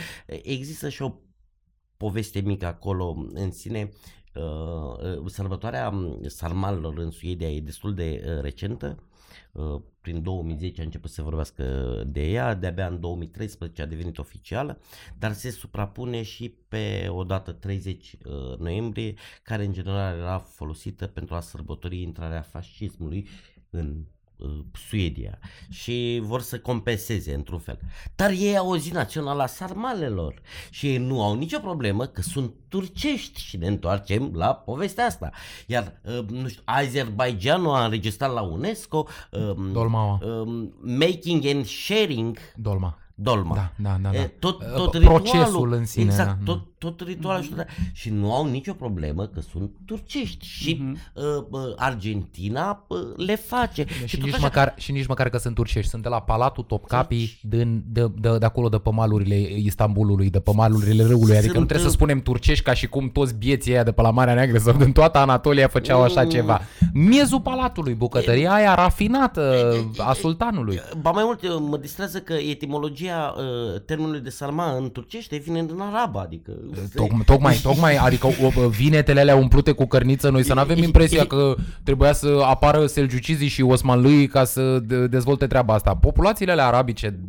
[0.44, 1.14] Există și o
[1.98, 3.90] poveste mică acolo în sine.
[4.34, 9.04] Uh, uh, sărbătoarea um, sarmalelor în Suedia e destul de uh, recentă.
[9.60, 11.64] Uh, prin 2010 a început să se vorbească
[12.08, 14.80] de ea, de-abia în 2013 a devenit oficială,
[15.18, 21.08] dar se suprapune și pe o dată 30 uh, noiembrie, care în general era folosită
[21.08, 23.28] pentru a sărbători intrarea fascismului
[23.70, 24.19] în uh,
[24.90, 27.80] Suedia și vor să compenseze într-un fel.
[28.16, 32.22] Dar ei au o zi națională a sarmalelor și ei nu au nicio problemă că
[32.22, 35.32] sunt turcești și ne întoarcem la povestea asta.
[35.68, 40.20] Iar, uh, nu știu, Azerbaijanul a înregistrat la UNESCO um, Dolmaua.
[40.24, 42.98] um, Making and Sharing Dolma.
[43.22, 43.56] Dolma.
[43.56, 44.10] Da, da, da.
[44.10, 44.18] da.
[44.18, 47.66] E, tot, Uh, tot procesul ritualul, în sine, Exact, da, tot, tot ritualul și, tot,
[47.94, 50.98] și nu au nicio problemă că sunt turcești și Mhm.
[51.14, 53.86] uh, uh, Argentina uh, le face.
[54.06, 56.64] Și, tot nici așa- măcar, și nici măcar că sunt turcești, sunt de la Palatul
[56.64, 61.48] Topkapi, din, de, de, de acolo de pe malurile Istanbulului, de pe malurile râului, adică
[61.52, 64.02] nu Sunt, trebuie să uh, spunem turcești ca și cum toți bieții aia de pe
[64.02, 66.30] la Marea Neagră sau din toată Anatolia făceau așa Mm.
[66.30, 66.62] ceva.
[66.94, 70.80] Miezul palatului, bucătăria aia rafinată a sultanului.
[71.02, 75.80] Ba mai mult, mă distrează că etimologia uh, termenului de sarma în turcește vine din
[75.80, 76.52] arabă, adică...
[76.96, 81.26] Toc- Tocmai, tocmai, adică o- vinetele alea umplute cu cărniță, noi să nu avem impresia
[81.26, 85.96] că trebuia să apară selgiucizii și osmanlui ca să de- dezvolte treaba asta.
[85.96, 87.20] Populațiile alea arabice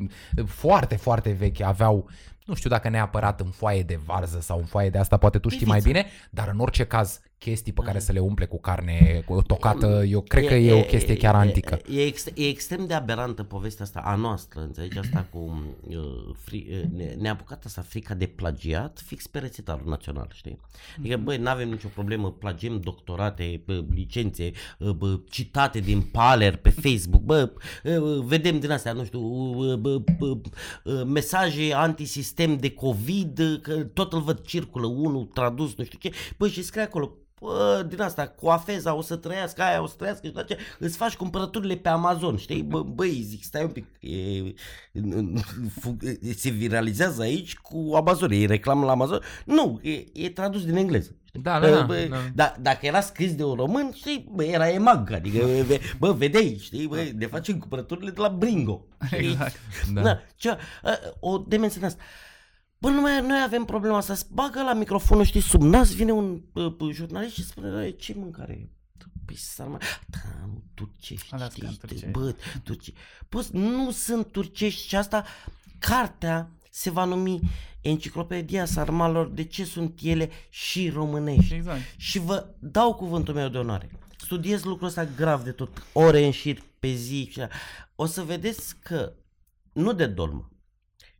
[0.46, 2.08] foarte, foarte vechi aveau
[2.44, 5.48] nu știu dacă neapărat în foaie de varză sau în foaie de asta, poate tu
[5.48, 9.22] știi mai bine, dar în orice caz chestii pe care să le umple cu carne
[9.26, 11.80] cu tocată, eu cred că e o chestie chiar antică.
[11.90, 14.98] E, e, ex, e extrem de aberantă povestea asta a noastră, înțelegi?
[14.98, 19.88] Asta cu uh, fri, uh, ne, ne-a apucat asta frica de plagiat fix pe rețetarul
[19.88, 20.60] național, știi?
[20.98, 26.70] Adică, băi, n-avem nicio problemă, plagiem doctorate, bă, licențe, uh, bă, citate din Paler pe
[26.70, 27.52] Facebook, bă,
[27.84, 30.36] uh, vedem din astea, nu știu, uh, bă, bă,
[30.84, 35.98] uh, mesaje antisistem de COVID, uh, că tot îl văd circulă, unul tradus, nu știu
[35.98, 39.94] ce, bă, și scrie acolo, bă, din asta, coafeza o să trăiască, aia o să
[39.98, 42.62] trăiască și ce, îți faci cumpărăturile pe Amazon, știi?
[42.62, 44.18] Bă, băi, zic, stai un pic, e,
[45.80, 45.96] fu-
[46.36, 49.20] se viralizează aici cu Amazon, e reclamă la Amazon?
[49.44, 51.14] Nu, e, e tradus din engleză.
[51.32, 52.16] Da, da, da, bă, da.
[52.34, 56.58] da, dacă era scris de un român, știi, bă, era emag, adică, bă, bă, vedeai,
[56.60, 58.86] știi, bă, ne facem cumpărăturile de la Bringo.
[59.06, 59.18] știi?
[59.18, 59.60] Exact.
[59.94, 60.02] Da.
[60.02, 62.02] Da, ceva, a, o demență în asta.
[62.80, 66.40] Bă, numai noi avem problema asta, se bagă la microfonul, știi, sub nas, vine un
[66.52, 68.68] uh, jurnalist și spune, "Bă, ce mâncare e?"
[69.24, 72.06] Păi sarma, da, nu, turcești, Alea știi, sunt turcești.
[72.06, 73.00] bă, turcești.
[73.28, 75.24] Bă, nu sunt turcești și asta,
[75.78, 77.40] cartea se va numi
[77.80, 81.54] Enciclopedia Sarmalor, de ce sunt ele și românești.
[81.54, 81.80] Exact.
[81.96, 83.90] Și vă dau cuvântul meu de onoare.
[84.16, 87.28] Studiez lucrul ăsta grav de tot, ore în șir, pe zi.
[87.30, 87.54] și așa.
[87.94, 89.12] O să vedeți că
[89.72, 90.50] nu de dolmă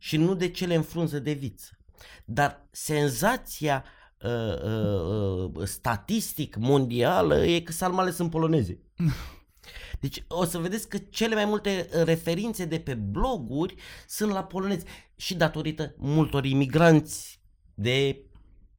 [0.03, 1.77] și nu de cele în frunză de viță,
[2.25, 3.83] dar senzația
[4.21, 8.79] uh, uh, uh, statistic mondială e că sarmale sunt poloneze.
[9.99, 13.75] Deci o să vedeți că cele mai multe uh, referințe de pe bloguri
[14.07, 14.85] sunt la polonezi
[15.15, 17.41] și datorită multor imigranți
[17.73, 18.25] de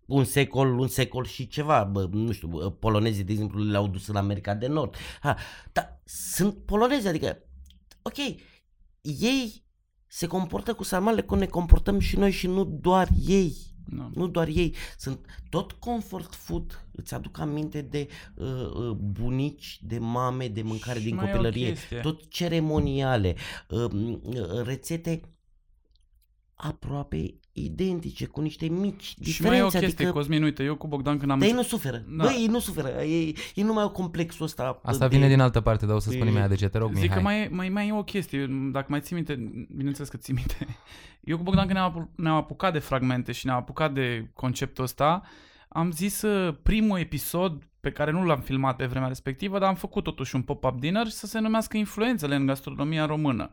[0.07, 4.07] un secol, un secol și ceva, bă, nu știu, bă, polonezii, de exemplu, le-au dus
[4.07, 4.95] în America de Nord.
[5.21, 5.37] Ha,
[5.73, 7.43] dar sunt polonezi, adică,
[8.03, 8.17] ok,
[9.01, 9.63] ei
[10.15, 13.57] se comportă cu sarmalele cum ne comportăm și noi și nu doar ei.
[13.85, 14.11] Nu.
[14.15, 19.99] Nu doar ei, sunt tot comfort food, îți aduc aminte de uh, uh, bunici, de
[19.99, 22.01] mame, de mâncare Și din mai e o copilărie, chestie.
[22.01, 23.35] tot ceremoniale,
[23.69, 25.21] uh, uh, rețete
[26.55, 29.33] aproape identice, cu niște mici diferențe.
[29.33, 30.11] Și mai e o chestie, adică...
[30.11, 31.39] Cosmin, uite, eu cu Bogdan când am...
[31.39, 31.97] Dar ei nu suferă.
[32.09, 32.25] Da.
[32.25, 32.31] Da.
[32.31, 32.89] Băi, ei nu suferă.
[32.89, 34.81] Ei, ei nu mai au complexul ăsta.
[34.83, 36.69] Asta de- vine din altă parte, dar o să de- spun imediat de ce.
[36.69, 37.17] Te rog, Zic Mihai.
[37.17, 39.35] că mai e, mai, mai e o chestie, dacă mai ții minte,
[39.77, 40.57] bineînțeles că ții minte.
[41.25, 44.85] Eu cu Bogdan când ne-am, apu- ne-am apucat de fragmente și ne-am apucat de conceptul
[44.85, 45.23] ăsta,
[45.69, 49.75] am zis uh, primul episod pe care nu l-am filmat pe vremea respectivă, dar am
[49.75, 53.51] făcut totuși un pop-up dinner și să se numească Influențele în gastronomia română.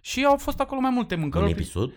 [0.00, 1.50] Și au fost acolo mai multe Un mâncăruri.
[1.50, 1.92] episod?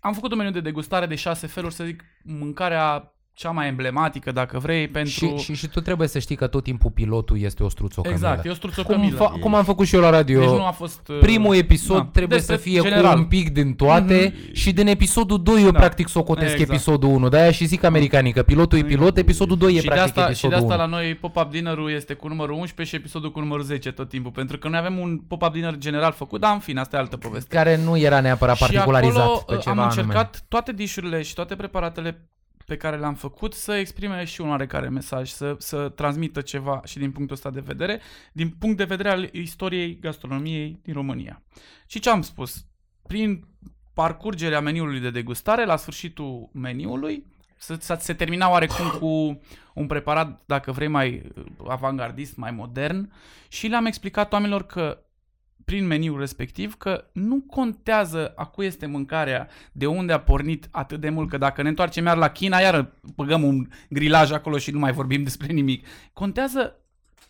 [0.00, 4.32] Am făcut un meniu de degustare de șase feluri, să zic, mâncarea cea mai emblematică,
[4.32, 5.10] dacă vrei, pentru...
[5.10, 8.20] Și, și, și tu trebuie să știi că tot timpul pilotul este o struțocămilă.
[8.28, 9.16] exact, e o cum, struțocămilă.
[9.16, 10.40] fa- cum am făcut și eu la radio.
[10.40, 11.08] Deci nu a fost...
[11.08, 13.12] uh, Primul episod da, trebuie despre să fie general.
[13.12, 15.78] cu un pic din toate și din episodul 2 eu Da.
[15.78, 16.70] practic socotesc Exact.
[16.70, 17.28] episodul 1.
[17.28, 20.20] De-aia și zic americanii că pilotul e pilot, episodul 2 e și de, practic asta,
[20.20, 20.90] și de episodul asta 1.
[20.92, 24.30] la noi pop-up dinner-ul este cu numărul 11 și episodul cu numărul 10 tot timpul.
[24.30, 27.16] Pentru că noi avem un pop-up dinner general făcut, dar în fine, asta e altă
[27.16, 27.54] poveste.
[27.54, 30.44] Care nu era neapărat particularizat și acolo pe uh, ceva am încercat anume.
[30.48, 32.24] toate dishurile și toate preparatele
[32.70, 36.98] pe care le-am făcut să exprime și un oarecare mesaj, să, să transmită ceva și
[36.98, 38.00] din punctul ăsta de vedere,
[38.32, 41.42] din punct de vedere al istoriei gastronomiei din România.
[41.86, 42.66] Și ce am spus?
[43.06, 43.46] Prin
[43.94, 49.40] parcurgerea meniului de degustare, la sfârșitul meniului, să, să se termina oarecum cu
[49.74, 53.12] un preparat, dacă vrei, mai uh, avangardist, mai modern
[53.48, 55.04] și le-am explicat oamenilor că
[55.70, 61.00] prin meniul respectiv că nu contează a cui este mâncarea, de unde a pornit atât
[61.00, 64.70] de mult, că dacă ne întoarcem iar la China, iar băgăm un grilaj acolo și
[64.70, 65.86] nu mai vorbim despre nimic.
[66.12, 66.76] Contează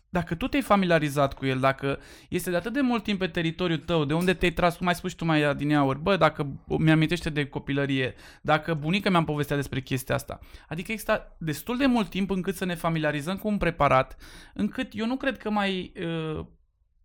[0.08, 1.98] dacă tu te-ai familiarizat cu el, dacă
[2.28, 4.94] este de atât de mult timp pe teritoriul tău, de unde te-ai tras, cum ai
[4.94, 6.46] spus și tu mai din aur, bă, dacă
[6.78, 10.38] mi-amintește de copilărie, dacă bunica mi-a povestea despre chestia asta.
[10.68, 14.16] Adică există destul de mult timp încât să ne familiarizăm cu un preparat,
[14.54, 15.92] încât eu nu cred că mai
[16.36, 16.44] uh,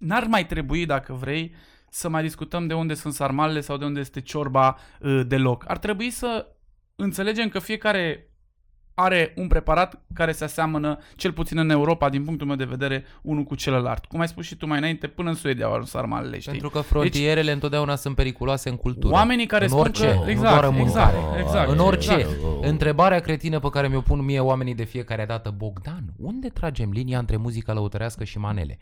[0.05, 1.55] n-ar mai trebui, dacă vrei,
[1.89, 5.63] să mai discutăm de unde sunt sarmalele sau de unde este ciorba uh, deloc.
[5.67, 6.47] Ar trebui să
[6.95, 8.29] înțelegem că fiecare
[8.95, 13.03] are un preparat care se aseamănă, cel puțin în Europa, din punctul meu de vedere,
[13.21, 14.05] unul cu celălalt.
[14.05, 16.51] Cum ai spus și tu mai înainte, până în Suedia au ajuns sarmalele, știi?
[16.51, 19.13] Pentru că frontierele întotdeauna sunt periculoase în cultură.
[19.13, 20.13] Oamenii care în spun orice, că...
[20.13, 21.41] nu Exact, doar în exact, mâncare.
[21.41, 21.69] exact.
[21.69, 22.13] În orice.
[22.13, 22.35] Exact.
[22.61, 27.19] Întrebarea cretină pe care mi-o pun mie oamenii de fiecare dată, Bogdan, unde tragem linia
[27.19, 28.77] între muzica lăutărească și manele?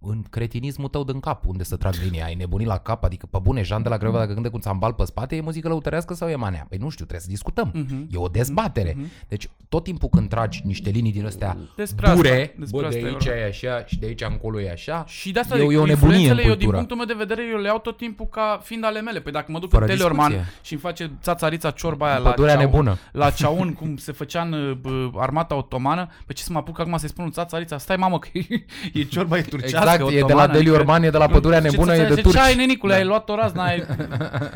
[0.00, 2.24] În cretinismul tău din cap, unde să trag linia?
[2.24, 3.04] Ai nebunit la cap?
[3.04, 5.40] Adică, pe bune, Jean de la Craiova, dacă cântă cu un țambal pe spate, e
[5.40, 6.66] muzică lăutărească sau e manea?
[6.68, 7.70] Păi nu știu, trebuie să discutăm.
[7.74, 8.06] Mhm.
[8.10, 8.96] E o dezbatere.
[9.28, 12.98] Deci, tot timpul când tragi niște linii din astea Despre dure, asta, despre bă, asta
[13.00, 13.38] de e aici vorba.
[13.40, 15.76] e așa și de aici încolo e așa, Și de asta E o- de, e
[15.78, 16.76] o nebunie în influențele, eu din cultură.
[16.76, 19.20] punctul meu de vedere, eu le iau tot timpul ca fiind ale mele.
[19.20, 20.52] Păi dacă mă duc Fără în Teleorman discuție.
[20.62, 22.98] și îmi face țațarița ciorba aia la pădurea ceaun, nebună.
[23.12, 26.96] la ceaun, cum se făcea în bă, armata otomană, pe ce să mă apuc acum
[26.96, 28.46] să-i spun țațarița, stai mamă că e,
[28.92, 31.26] e ciorba e turcească, Exact, e de la otomană, Deli adică- Orman, e de la
[31.26, 32.14] pădurea Ce nebună, e țațarița?
[32.14, 32.42] de Ce turci.
[32.46, 33.82] ai, nenicule, ai luat o razna, ai...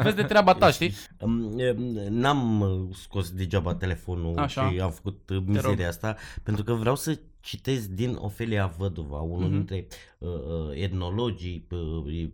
[0.03, 0.95] vezi de treaba ta, știi?
[1.19, 1.75] Um, e,
[2.11, 2.69] N-am uh,
[3.03, 4.71] scos degeaba telefonul Așa.
[4.71, 5.49] și am făcut uh, rog.
[5.49, 9.53] mizeria asta pentru că vreau să citesc din Ofelia Văduva, unul Mhm.
[9.57, 9.87] dintre
[10.19, 12.33] uh, uh, etnologii uh, e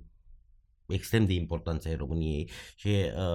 [0.87, 2.89] extrem de importanță ai României și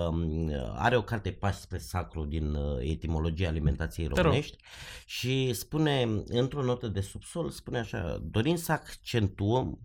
[0.10, 4.18] um, are o carte Pași spre sacru din uh, etimologia alimentației rog.
[4.18, 4.58] românești
[5.06, 9.80] și spune, într-o notă de subsol, spune așa, dorim să accentuăm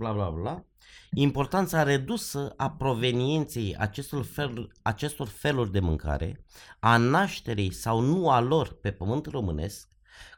[0.00, 0.64] bla bla bla,
[1.14, 6.44] importanța redusă a provenienței acestor feluri, acestor feluri de mâncare,
[6.78, 9.88] a nașterii sau nu a lor pe pământul românesc,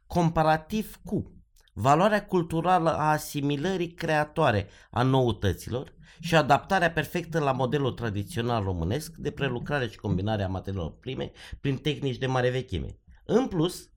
[0.06, 1.32] comparativ cu
[1.72, 9.30] valoarea culturală a asimilării creatoare a noutăților și adaptarea perfectă la modelul tradițional românesc de
[9.30, 12.98] prelucrare și combinare a materiilor prime prin tehnici de mare vechime.
[13.24, 13.90] În plus,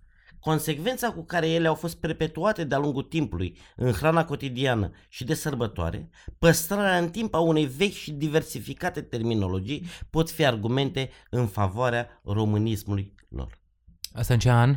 [0.49, 5.33] consecvența cu care ele au fost perpetuate de-a lungul timpului în hrana cotidiană și de
[5.33, 12.07] sărbătoare, păstrarea în timp a unei vechi și diversificate terminologii pot fi argumente în favoarea
[12.23, 13.59] românismului lor.
[14.13, 14.69] Asta în ce an?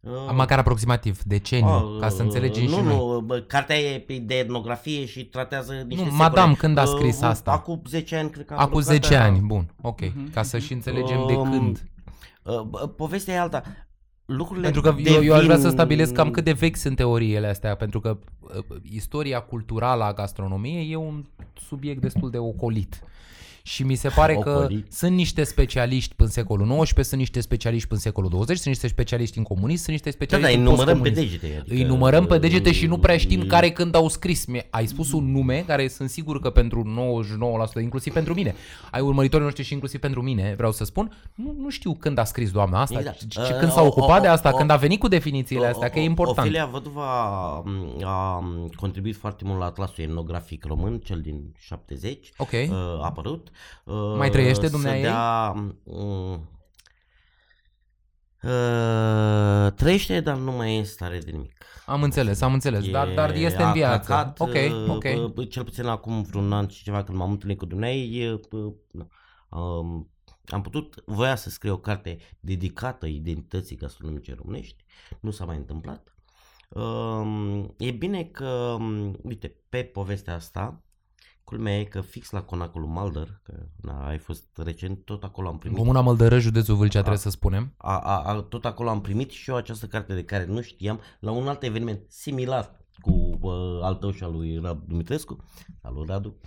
[0.00, 2.96] Uh, Măcar aproximativ, deceniu, uh, ca să înțelegem nu, și noi.
[2.96, 6.28] Nu, bă, cartea e pe- de etnografie și tratează niște Nu, secole.
[6.28, 7.50] madame, când a Uh, scris asta?
[7.52, 9.24] Acum 10 ani, cred că a Acum apărut 10 cartea.
[9.24, 10.66] ani, bun, ok, Mhm, ca să mhm.
[10.66, 11.82] și înțelegem de Um, când.
[12.42, 13.62] Uh, bă, Povestea e alta.
[14.26, 16.96] Lucrurile Pentru că eu, eu aș vrea să devin- stabilesc cam cât de vechi sunt
[16.96, 21.24] teoriile astea, pentru că uh, istoria culturală a gastronomiei e un
[21.68, 23.02] subiect destul de ocolit.
[23.64, 24.92] Și mi se pare că Ocolit.
[24.92, 29.38] sunt niște specialiști în secolul XIX, sunt niște specialiști în secolul 20, sunt niște specialiști
[29.38, 31.40] în comunism, sunt niște Da, specialiști da, îi în numărăm pe postcomunism.
[31.40, 31.60] degete.
[31.60, 34.44] Adică, Îi numărăm pe degete și nu prea știm uh, care când au scris.
[34.44, 36.82] Mi- Ai spus un nume care sunt sigur că pentru
[37.78, 38.54] 99%, inclusiv pentru mine,
[38.90, 42.24] ai urmăritorii noștri și inclusiv pentru mine, vreau să spun, nu, nu știu când a
[42.24, 43.18] scris doamna asta, Exact.
[43.30, 45.66] și Uh, când s-a o- ocupat o- de asta, o- când a venit cu definițiile
[45.66, 46.38] astea, că e O- o- important.
[46.46, 47.64] Ofelia Văduva a,
[48.04, 48.44] a
[48.76, 52.50] contribuit foarte mult la atlasul etnografic român, cel din 70, Ok.
[52.52, 53.48] uh, a apărut.
[53.84, 55.02] Uh, Mai trăiește să dumneaei?
[55.02, 55.52] dea,
[55.84, 56.48] um,
[58.42, 61.64] uh, trăiește, dar nu mai e în stare de nimic.
[61.86, 64.06] Am înțeles, am înțeles, dar, E- dar este a în viață.
[64.06, 65.32] clacat, ok, uh, ok.
[65.34, 68.30] bă, Cel puțin acum vreun an și ceva când m-am întâlnit cu dumneai,
[69.50, 70.10] um,
[70.46, 74.84] am putut, voia să scriu o carte dedicată identității gastronomice românești,
[75.20, 76.14] nu s-a mai întâmplat.
[76.68, 80.82] Um, e bine că, um, uite, pe povestea asta,
[81.44, 85.48] culmea e că fix la conacul lui Mulder, că na, ai fost recent, tot acolo
[85.48, 87.74] am primit Comuna Măldără, județul Vâlcea, trebuie să spunem.
[87.76, 91.00] a, a, a, tot acolo am primit și eu această carte de care nu știam
[91.20, 95.44] la un alt eveniment similar cu uh, al tău și al lui Radu Dumitrescu,
[95.82, 96.36] al lui Radu.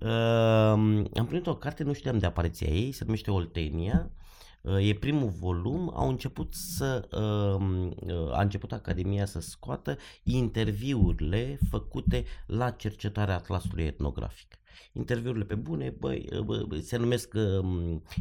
[0.00, 4.10] uh, am primit o carte, nu știam de apariția ei, se numește Oltenia.
[4.66, 7.66] Uh, e primul volum, au început să uh,
[8.06, 14.58] uh, a început Academia să scoată interviurile făcute la cercetarea atlasului etnografic.
[14.92, 17.64] Interviurile pe bune, băi, uh, bă, bă, se numesc uh,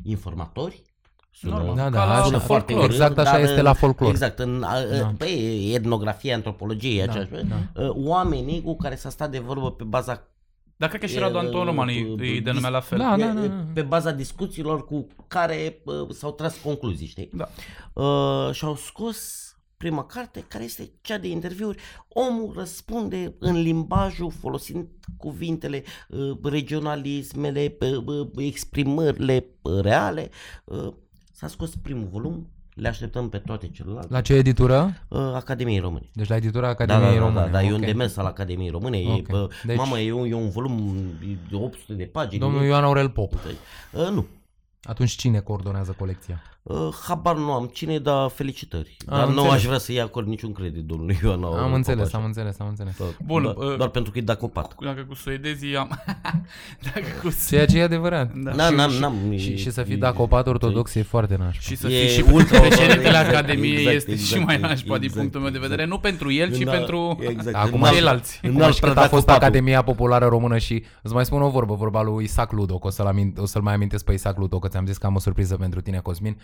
[0.03, 0.84] informatori,
[1.32, 1.75] sună, Normal.
[1.75, 2.89] Da, Ca da, la așa, sună foarte folclor.
[2.89, 4.10] urât, exact așa dar este în- la folclor.
[4.10, 4.67] Exact, în, Da.
[4.99, 5.13] da.
[5.17, 7.82] băi, etnografie, antropologie, e Da, aceeași, da.
[7.84, 10.27] uh, oamenii cu care s-a stat de vorbă pe baza
[10.84, 12.98] Dar cred că și e, Radu Anton Roman uh, îi, îi dis- denumea la fel.
[12.98, 13.65] Da, e- da, da, e da.
[13.74, 17.30] pe baza discuțiilor cu care uh, s-au tras concluzii, știi?
[17.34, 17.50] Da.
[17.93, 21.78] Uh, și au scos prima carte, care este cea de interviuri.
[22.08, 30.30] Omul răspunde în limbajul folosind cuvintele, uh, regionalismele, uh, uh, exprimările uh, reale.
[30.63, 30.93] Uh,
[31.32, 34.08] s-a scos primul volum, le așteptăm pe toate celelalte.
[34.10, 34.94] La ce editură?
[35.08, 36.10] Uh, Academiei Române.
[36.14, 37.46] Deci la editura Da, Academiei da, da, Române.
[37.46, 37.86] da, da, e un ok.
[37.86, 39.18] demers al Academiei Române, Ok.
[39.18, 40.96] e, bă, Deci- mamă, e un, e un volum
[41.50, 42.40] de 800 de pagini.
[42.40, 43.34] Domnul Ioan Aurel Pop.
[43.34, 44.26] Uh, nu,
[44.84, 46.42] Atunci cine coordonează colecția?
[46.63, 48.97] Uh, habar nu am cine, dar felicitări.
[49.08, 49.54] Am dar nu înțeles.
[49.54, 52.17] aș vrea să-i acord niciun credit domnului Ioan Aurel Am Pop, înțeles, așa.
[52.17, 52.97] am înțeles, am înțeles.
[52.97, 54.76] Doar, Bun, doar, uh, doar pentru că e da copat.
[54.84, 56.02] Dacă cu suedezii am...
[56.93, 57.30] Dacă cu...
[57.49, 58.34] Ceea ce e adevărat.
[58.34, 58.52] Da.
[58.52, 61.36] Da, și, n-am, și, n-am, e- și, și să fii e- dacopat ortodox e foarte
[61.38, 61.60] nașpa.
[61.62, 64.93] Și să E fii și ultra președintele exact, Academiei exact, este și exact, mai nașpa
[64.97, 65.82] din exact, punctul meu de vedere.
[65.82, 65.89] exact.
[65.89, 68.39] Nu pentru el, ci În- pentru exact, Acum în alt- ceilalți.
[68.43, 69.43] în Acum alt și cât a prădat fost copatul.
[69.43, 72.89] Academia Populară Română și îți mai spun o vorbă, vorba lui Isaac Ludo, că o
[72.89, 75.19] să-l, amint, o să-l mai amintesc pe Isaac Ludo, că ți-am zis că am o
[75.19, 76.38] surpriză pentru tine, Cosmin.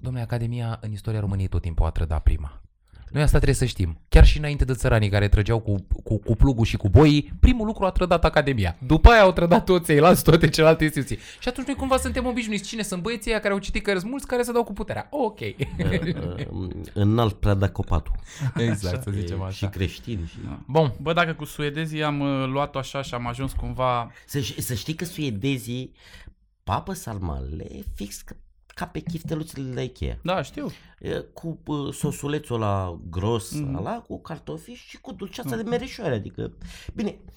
[0.00, 2.62] Domnule, Academia în istoria României tot timpul a trădat prima.
[3.10, 4.00] Noi asta trebuie să știm.
[4.08, 7.66] Chiar și înainte de țăranii care trăgeau cu, cu, cu plugul și cu boii, primul
[7.66, 8.76] lucru a trădat Academia.
[8.86, 11.18] După aia au trădat toți ceilalți, toate celelalte instituții.
[11.40, 12.68] Și atunci noi cumva suntem obișnuiți.
[12.68, 15.06] Cine sunt băieții ăia care au citit că sunt mulți care se dau cu puterea?
[15.10, 15.38] Ok.
[15.40, 18.12] Uh, Înalt prădat copatul.
[18.68, 19.68] exact, să zicem E Și așa.
[19.68, 20.26] creștin.
[20.26, 20.36] Și...
[20.66, 20.92] Bun.
[21.00, 24.10] Bă, dacă cu suedezii am uh, luat-o așa și am ajuns cumva...
[24.26, 25.92] Să, ș- să știi că suedezii
[26.64, 28.22] papă sarmale fix
[28.78, 30.18] ca, ca pe chifteluțele la Ikea.
[30.22, 30.70] Da, știu.
[31.00, 33.68] E, Cu uh, sosulețul la gros, Mhm.
[33.68, 33.76] mm.
[33.76, 36.14] ala, cu cartofi și cu dulceața de mereșoare.
[36.14, 36.52] Adică,
[36.94, 37.32] bine, um,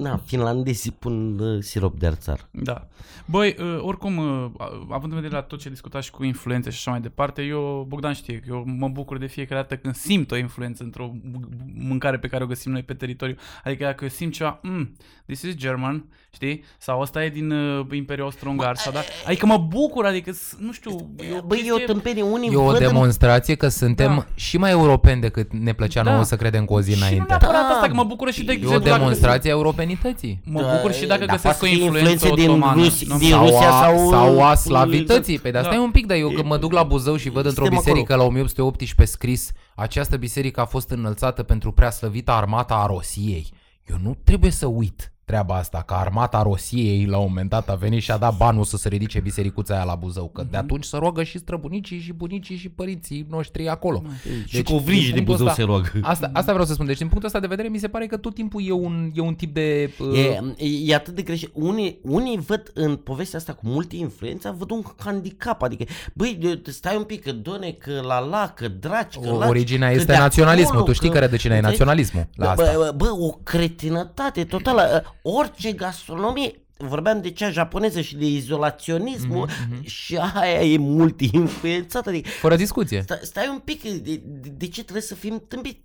[0.00, 2.48] na, finlandezii pun uh, sirop de arțar.
[2.50, 2.86] Da.
[3.24, 4.50] Băi, uh, oricum, uh,
[4.90, 7.84] având în vedere la tot ce discutat și cu influențe și așa mai departe, eu,
[7.88, 11.48] Bogdan știe că eu mă bucur de fiecare dată când simt o influență într-o m-
[11.74, 13.34] mâncare pe care o găsim noi pe teritoriu.
[13.64, 16.04] Adică dacă eu simt ceva, mm, this is German,
[16.34, 16.64] știi?
[16.78, 18.76] Sau ăsta e din uh, Imperiul Austro-Ungar.
[18.76, 19.00] Sau da?
[19.26, 20.90] Adică mă bucur, adică, s- nu știu,
[21.30, 22.22] e o Băi, e o chestie- tâmpenie.
[22.22, 24.26] Unii E o văd în- demonstrație că suntem Da.
[24.34, 26.10] și mai europeni decât ne plăcea Da.
[26.10, 27.26] nouă să credem cu o zi Și nu înainte.
[27.28, 27.74] neapărat Da.
[27.74, 28.78] asta, că mă bucur și de E o
[29.10, 30.40] exemplu dacă- demonstrație a europenității.
[30.44, 32.82] Mă Da, bucur și dacă da, găsesc o poate fi influență influențe din otomană.
[32.82, 33.18] Rusi- Nu?
[33.18, 35.38] din- Sau Rusia a, sau- sau a slavității.
[35.38, 35.68] Păi dar Da.
[35.68, 38.14] stai un pic, dar eu când mă duc la Buzău și văd într-o Suntem biserică
[38.14, 43.46] la 1818 scris această biserică a fost înălțată pentru prea slăvita armata a Rosiei.
[43.90, 47.74] Eu nu trebuie să uit treaba asta, că armata Rosiei la un moment dat a
[47.74, 50.50] venit și a dat banul să se ridice bisericuța aia la Buzău, că Mhm.
[50.50, 54.02] de atunci să roagă și străbunicii și bunicii și părinții noștri acolo.
[54.46, 55.90] Și Deci, cu ovrigii din de punctul Buzău ăsta- se roagă.
[56.02, 56.86] Asta, asta vreau să spun.
[56.86, 59.20] Deci, din punctul ăsta de vedere, mi se pare că tot timpul e un, e
[59.20, 59.90] un tip de...
[59.98, 60.18] Uh,
[60.56, 61.50] E, e atât de greșit.
[61.52, 65.62] Unii, unii văd în povestea asta cu multe influențe, văd un handicap.
[65.62, 69.38] Adică, băi, de- stai un pic, că done, că la la, că draci, că o,
[69.38, 70.72] laci, originea că este de naționalismul.
[70.72, 71.78] acolo, tu știi că rădăcina e înțelegi?
[71.80, 72.76] naționalismul la Bă, asta.
[72.76, 75.04] Bă, bă, o cretinătate totală.
[75.22, 82.08] Orice gastronomie, vorbeam de cea japoneză și de izolaționismul Mhm, și aia e multi-influențată.
[82.08, 83.02] Adică, Fără discuție.
[83.02, 85.80] stai, stai un pic, de, de, de ce trebuie să fim tâmpiți?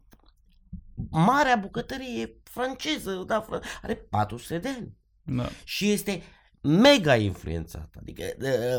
[1.09, 5.49] Marea bucătărie franceză, da, fr- are 400 de ani Da.
[5.63, 6.21] și este
[6.61, 7.99] mega influențată.
[8.01, 8.23] Adică,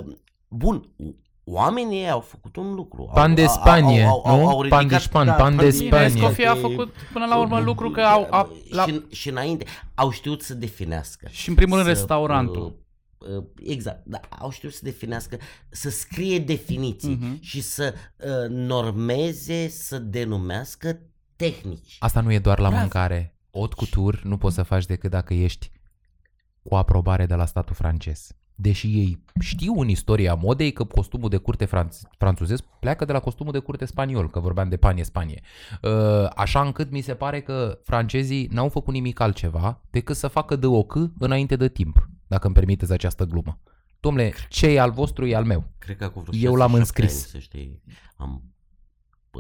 [0.07, 0.17] uh,
[0.49, 0.91] bun,
[1.49, 3.11] oamenii ei au făcut un lucru.
[3.15, 4.49] Pan Au- de au- Spanie, au- au- nu?
[4.49, 6.07] au Pan de ridicat- Span, da, pan de Bine, Spanie.
[6.07, 10.11] Escoffier a făcut până la urmă lucru că au, a, la, și, și înainte au
[10.11, 11.29] știut să definească.
[11.31, 12.79] și în primul rând să, restaurantul.
[13.19, 15.37] uh, uh, Exact, da, au știut să definească,
[15.69, 17.39] să scrie definiții Mhm.
[17.43, 21.01] și să uh, normeze, să denumească
[21.37, 21.97] tehnici.
[21.99, 22.79] Asta nu e doar la Da.
[22.79, 23.35] mâncare.
[23.51, 25.71] Ot cu tur nu poți să faci decât dacă ești
[26.63, 28.31] cu aprobare de la statul francez.
[28.59, 33.21] Deși ei știu în istoria modei că costumul de curte franț- franțuzesc pleacă de la
[33.21, 35.41] costumul de curte spaniol, că vorbeam de panie Spanie.
[35.83, 40.57] Uh, Așa încât mi se pare că francezii n-au făcut nimic altceva decât să facă
[40.57, 43.59] de oc înainte de timp, dacă îmi permiteți această glumă.
[44.01, 45.65] Domnule, ce e al vostru e al meu.
[45.79, 47.13] Cred că acum vreo Eu l-am 6-7 înscris.
[47.13, 47.83] Ani, să știi,
[48.17, 48.43] am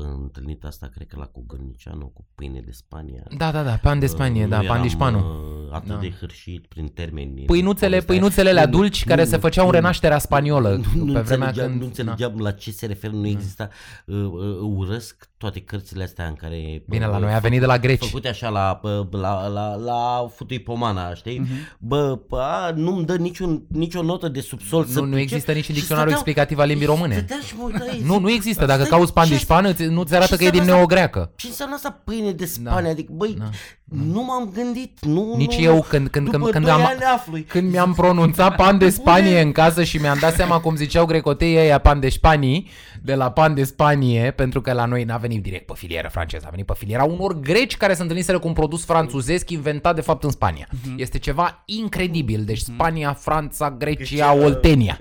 [0.03, 3.23] întâlnit asta, cred că la Cogărnicianu, cu pâine de Spania.
[3.37, 5.19] Da, da, da, pan de Spanie, Uh, da, nu pan de eram, Spanu.
[5.19, 5.97] uh, Atât Da.
[5.97, 7.43] de hârșit prin termeni.
[7.45, 8.15] Pâinuțele, povestea.
[8.15, 11.13] pâinuțele alea Nu, dulci nu, care nu, se făceau în nu, renașterea spaniolă, Nu, nu
[11.13, 11.81] pe vremea înțelegeam, când...
[11.81, 13.69] nu înțelegeam la ce se referă, nu exista.
[14.07, 16.83] Uh, uh, urăsc toate cărțile astea în care...
[16.89, 18.05] Bine, la uh, noi a venit de la greci.
[18.05, 21.39] Făcute așa la, uh, la, la, la futui pomana, știi?
[21.39, 21.49] Mhm.
[21.49, 21.77] Mm-hmm.
[21.79, 25.69] Bă, a, nu-mi dă niciun, nicio notă de subsol să Nu, nu pricep există nici
[25.69, 27.15] în și dicționarul stăteam- explicativ al limbii române.
[27.17, 28.67] Stăteam și mă uitam, Nu, nu există.
[28.67, 30.83] Dacă Stai, cauți pan de ce- șpană, ți- nu-ți arată ce că e din înseamnă
[30.83, 30.97] asta?
[30.97, 31.33] neogreacă.
[31.37, 32.83] Ce înseamnă asta pâine de Spania?
[32.83, 32.89] Da.
[32.89, 33.49] Adică, băi, Da.
[33.85, 35.05] nu m-am gândit.
[35.05, 35.81] Nu, Nici nu, eu nu.
[35.89, 37.43] când, când, După când, când, doi am, ani aflui.
[37.43, 41.57] când mi-am pronunțat pan de Spanie în casă și mi-am dat seama cum ziceau grecoteii
[41.59, 42.69] ăia pan de Spanii,
[43.07, 46.45] de la pan de Spanie, pentru că la noi n-a venit direct pe filieră franceză,
[46.47, 50.01] a venit pe filiera unor greci care se întâlniseră cu un produs franțuzesc inventat de
[50.01, 50.69] fapt în Spania.
[50.97, 52.45] Este ceva incredibil.
[52.45, 55.01] Deci Spania, Franța, Grecia, Oltenia.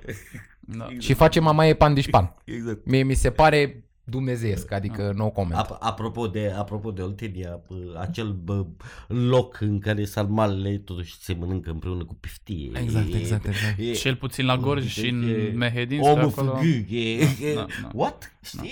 [0.60, 0.88] Da.
[0.99, 2.34] Și face mamaie pan de șpan.
[2.58, 2.86] Exact.
[2.86, 5.60] Mie mi se pare dumnezeiesc, adică no comment.
[5.66, 8.66] Ap- apropo de, apropo de Oltenia, bă, acel bă,
[9.08, 12.72] loc în care sarmalele totuși se mănâncă împreună cu piftie.
[12.82, 13.80] Exact, E- exact, exact.
[13.80, 15.97] e- Cel puțin la Gorj și e- în Mehedin.
[16.03, 16.56] spre Omul acolo.
[16.56, 17.89] făgâi, e, e, Da, da.
[17.93, 18.30] what?
[18.43, 18.70] Știi,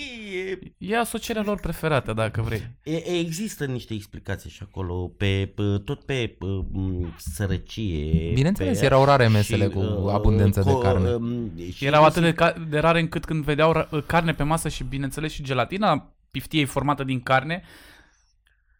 [0.51, 2.61] e, E asocierea lor preferată, dacă vrei.
[2.83, 8.31] E, există niște explicații și acolo, pe, pe tot pe, pe m, sărăcie.
[8.33, 11.09] Bineînțeles, pe, erau rare mesele și, cu uh, abundență de co- carne.
[11.13, 14.43] um, și Erau atât găsi- de, ca- de rare încât când vedeau ra- carne pe
[14.43, 17.63] masă și, bineînțeles, și gelatina piftiei formată din carne,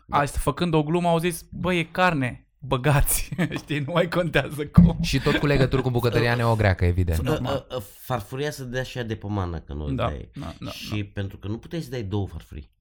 [0.07, 0.17] Da.
[0.17, 3.29] asta, făcând o glumă, au zis, bă, e carne, băgați,
[3.61, 4.97] știi, nu mai contează cum.
[5.01, 7.19] Și tot cu legături cu bucătăria neogreacă, evident.
[7.19, 7.67] Uh, normal.
[7.69, 10.29] uh, uh, farfuria să dea și ea de pomană că nu o Da, dai.
[10.33, 12.71] da, da, și pentru că nu puteai să dai două farfurii.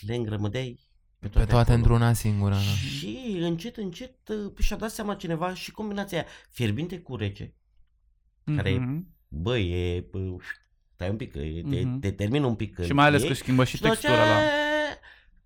[0.00, 0.78] Le îngrămădeai
[1.18, 1.76] pe Pe toate, toate acolo.
[1.76, 2.54] într-una singură.
[2.54, 2.60] Da.
[2.60, 7.54] Și încet, încet uh, și-a dat seama cineva și combinația aia fierbinte cu rece.
[8.56, 9.14] care e- Mhm.
[9.28, 10.04] Bă, e...
[11.02, 11.98] bă, Stai un pic, că e- te, Mhm.
[12.00, 12.84] te termină un pic.
[12.84, 14.40] Și mai ales e, că schimbă și după textura aceea, la...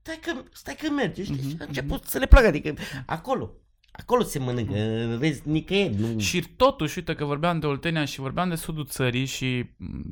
[0.03, 1.35] Stai că, stai că merge, știi?
[1.37, 2.75] Mhm, Și a început să le placă, adică
[3.07, 3.51] acolo.
[3.91, 4.81] Acolo se mănâncă, Mhm.
[4.83, 5.95] în rest, nicăieri.
[6.01, 6.19] Nu...
[6.19, 10.05] Și totuși, uite că vorbeam de Oltenia și vorbeam de sudul țării și mm,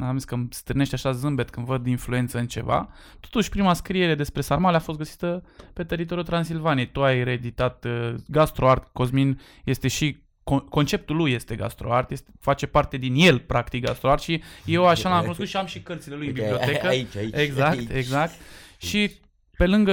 [0.00, 2.88] am zis că îmi strânește așa zâmbet când văd influență în ceva.
[3.20, 6.90] Totuși, prima scriere despre sarmale a fost găsită pe teritoriul Transilvaniei.
[6.90, 10.27] Tu ai reeditat uh, Gastroart, Cosmin este și con-
[10.68, 15.20] conceptul lui este gastroart, este, face parte din el, practic, gastroart și eu așa l-am
[15.20, 16.86] cunoscut și am și cărțile lui în Uite, bibliotecă.
[16.88, 17.88] Aici, aici, Exact, aici.
[17.92, 18.34] exact.
[18.76, 19.10] Și
[19.56, 19.92] pe lângă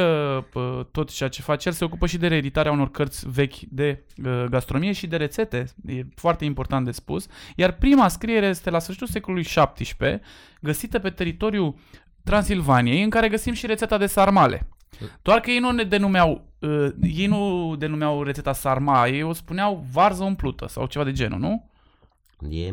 [0.52, 4.04] pă, tot ceea ce face, el se ocupă și de reeditarea unor cărți vechi de
[4.26, 5.66] uh, gastronomie și de rețete.
[5.86, 7.28] E foarte important de spus.
[7.56, 10.20] Iar prima scriere este la sfârșitul secolului XVII,
[10.62, 11.76] găsită pe teritoriul
[12.24, 14.68] Transilvaniei, în care găsim și rețeta de sarmale.
[15.22, 19.86] Doar că ei nu ne denumeau, uh, ei nu denumeau rețeta sarma, ei o spuneau
[19.92, 21.70] varză umplută sau ceva de genul, nu?
[22.50, 22.66] E,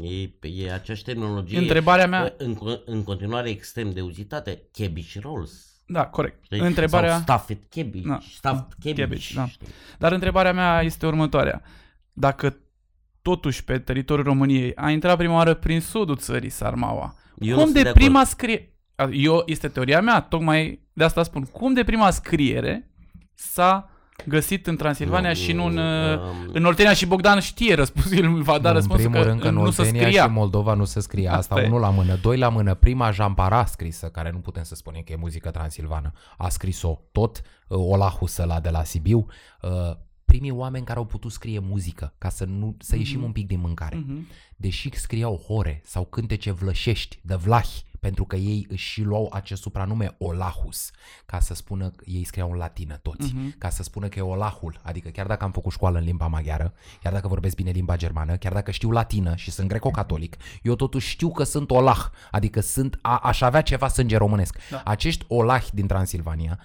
[0.00, 0.30] e,
[0.64, 1.58] e aceeași terminologie.
[1.58, 4.62] Întrebarea mea, În, în continuare extrem de uzitate.
[4.72, 5.52] Cabbage rolls.
[5.86, 6.44] da, corect.
[6.44, 6.58] Știi?
[6.60, 7.10] Întrebarea...
[7.10, 8.08] Sau stuffed cabbage.
[8.08, 8.18] Da.
[8.34, 9.02] Stuffed cabbage.
[9.02, 9.46] Cabbage, da.
[9.46, 9.66] știi?
[9.98, 11.62] Dar întrebarea mea este următoarea.
[12.12, 12.56] Dacă
[13.22, 17.62] totuși pe teritoriul României a intrat prima oară prin sudul țării Sarmaua, Eu nu cum
[17.62, 17.94] sunt de, acord.
[17.94, 18.71] prima scrie...
[19.12, 21.42] Eu, este teoria mea, tocmai de asta spun.
[21.44, 22.90] Cum de prima scriere
[23.34, 23.86] s-a
[24.26, 25.76] găsit în Transilvania și nu în...
[25.76, 29.28] uh, um, În Oltenia și Bogdan știe răspunsul, el va da în răspunsul primul că
[29.30, 30.22] rând că în nu se Oltenia scria.
[30.22, 31.66] și Moldova nu se scrie asta, Asta e.
[31.66, 35.12] unul la mână, doi la mână, prima Jampara scrisă, care nu putem să spunem că
[35.12, 39.26] e muzică transilvană, a scris-o tot uh, Olahus ăla de la Sibiu,
[39.62, 39.70] uh,
[40.24, 43.26] primii oameni care au putut scrie muzică, ca să, nu, să ieșim Mhm.
[43.26, 43.96] un pic din mâncare.
[43.96, 44.26] Mhm.
[44.56, 49.62] Deși scriau hore sau cântece vlășești de vlahi, pentru că ei își și luau acest
[49.62, 50.90] supranume Olahus,
[51.26, 53.58] ca să spună că ei scriau în latină toți, Mhm.
[53.58, 56.74] ca să spună că e Olahul, adică chiar dacă am făcut școală în limba maghiară,
[57.02, 61.08] chiar dacă vorbesc bine limba germană, chiar dacă știu latină și sunt greco-catolic, eu totuși
[61.08, 64.58] știu că sunt Olah, adică sunt, a, aș avea ceva sânge românesc.
[64.70, 64.82] Da.
[64.84, 66.60] Acești Olahi din Transilvania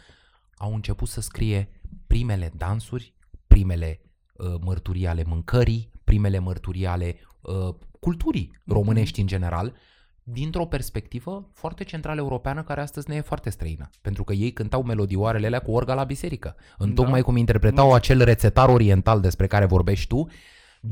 [0.57, 1.69] au început să scrie
[2.07, 3.13] primele dansuri,
[3.47, 4.01] primele
[4.33, 9.73] uh, mărturii ale mâncării, primele mărturii ale uh, culturii românești în general,
[10.29, 13.89] dintr-o perspectivă foarte centrală europeană care astăzi ne e foarte străină.
[14.01, 16.55] Pentru că ei cântau melodioarele alea cu orga la biserică.
[16.77, 17.01] În Da.
[17.01, 20.27] tocmai cum interpretau acel rețetar oriental despre care vorbești tu,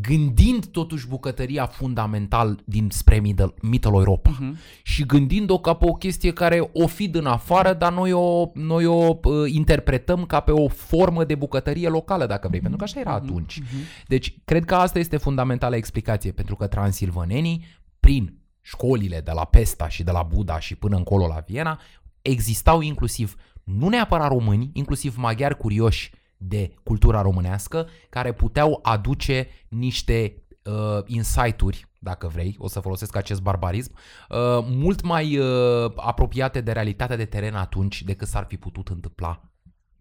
[0.02, 4.58] gândind totuși bucătăria fundamental din spre Middle, Middle Europa Mhm.
[4.84, 8.86] și gândind-o ca pe o chestie care o fi din afară, dar noi o, noi
[8.86, 13.00] o uh, interpretăm ca pe o formă de bucătărie locală, dacă vrei, pentru că așa
[13.00, 13.62] era atunci.
[14.08, 17.66] Deci, cred că asta este fundamentala explicație, pentru că transilvanenii,
[18.00, 21.80] prin școlile de la Pesta și de la Buda și până încolo la Viena,
[22.22, 30.44] existau inclusiv, nu neapărat români, inclusiv maghiari curioși de cultura românească, care puteau aduce niște
[30.64, 36.72] uh, insight-uri, dacă vrei, o să folosesc acest barbarism, uh, mult mai uh, apropiate de
[36.72, 39.52] realitatea de teren atunci decât s-ar fi putut întâmpla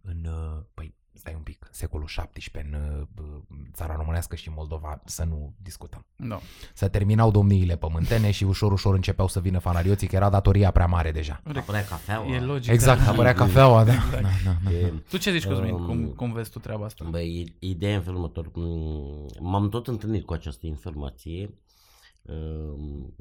[0.01, 2.77] în, uh, păi, stai un pic, secolul XVII, în
[3.19, 3.41] uh,
[3.73, 6.07] țara românească și Moldova, să nu discutăm.
[6.17, 6.41] Da.
[6.75, 10.87] Se terminau domniile pământene și ușor, ușor începeau să vină fanarioții, că era datoria prea
[10.87, 11.43] mare deja.
[11.57, 12.35] Apărea cafeaua.
[12.35, 12.73] E logic.
[12.73, 13.11] Exact, da.
[13.11, 13.93] apărea cafeaua, da.
[13.93, 14.71] da, da, da.
[14.71, 15.73] E, Tu ce zici, Cosmin?
[15.73, 17.07] Um, Cum, cum vezi tu treaba asta?
[17.11, 18.51] Băi, ideea e în felul următor.
[18.55, 21.55] Mm, M-am tot întâlnit cu această informație
[22.23, 23.15] um,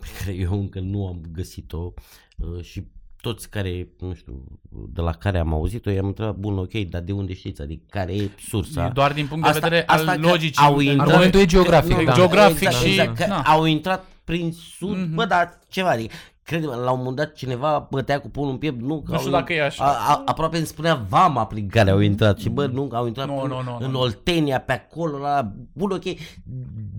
[0.00, 1.92] pe care eu încă nu am găsit-o
[2.36, 2.88] uh, și
[3.20, 7.12] toți care, nu știu, de la care am auzit-o, i-am întrebat, bun, ok, dar de
[7.12, 7.62] unde știți?
[7.62, 8.86] Adică care e sursa?
[8.86, 10.64] E doar din punct de Asta- vedere asta al că logicii.
[10.64, 12.12] au intrat- Argumentul e geografic, Nu, da.
[12.12, 13.40] Geografic exact, și- exact, că na.
[13.42, 15.14] au intrat prin sud, Mhm.
[15.14, 18.80] bă, dar ceva, adică, cred la un moment dat cineva bătea cu pumnul în piept,
[18.80, 19.84] nu, că Nu știu au- dacă e așa.
[19.84, 23.26] A, a, aproape îmi spunea vama prin care au intrat și bă, nu, au intrat
[23.26, 24.00] Nu, până nu, nu, în nu.
[24.00, 26.04] Oltenia, pe acolo, la, bun, ok,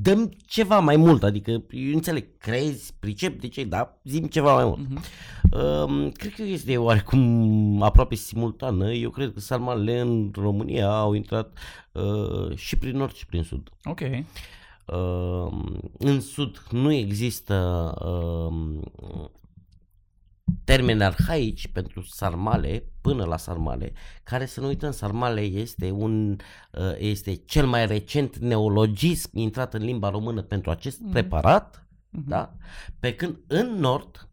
[0.02, 4.64] dăm ceva mai mult, adică, eu înțeleg, crezi, pricep, de ce, da, zim ceva mai
[4.66, 4.80] mult.
[4.90, 5.04] Mhm.
[5.86, 11.58] Um, cred că este oarecum aproape simultană, eu cred că sarmalele în România au intrat
[11.92, 13.70] uh, și prin nord și prin sud.
[13.84, 14.00] Ok.
[14.92, 15.52] Uh,
[15.98, 18.80] în sud nu există uh,
[20.64, 26.30] termeni arhaici pentru sarmale, până la sarmale, care să nu uităm, sarmale este, un,
[26.72, 32.28] uh, este cel mai recent neologism intrat în limba română pentru acest preparat, Mhm.
[32.28, 32.54] da?
[33.00, 34.30] pe când în nord,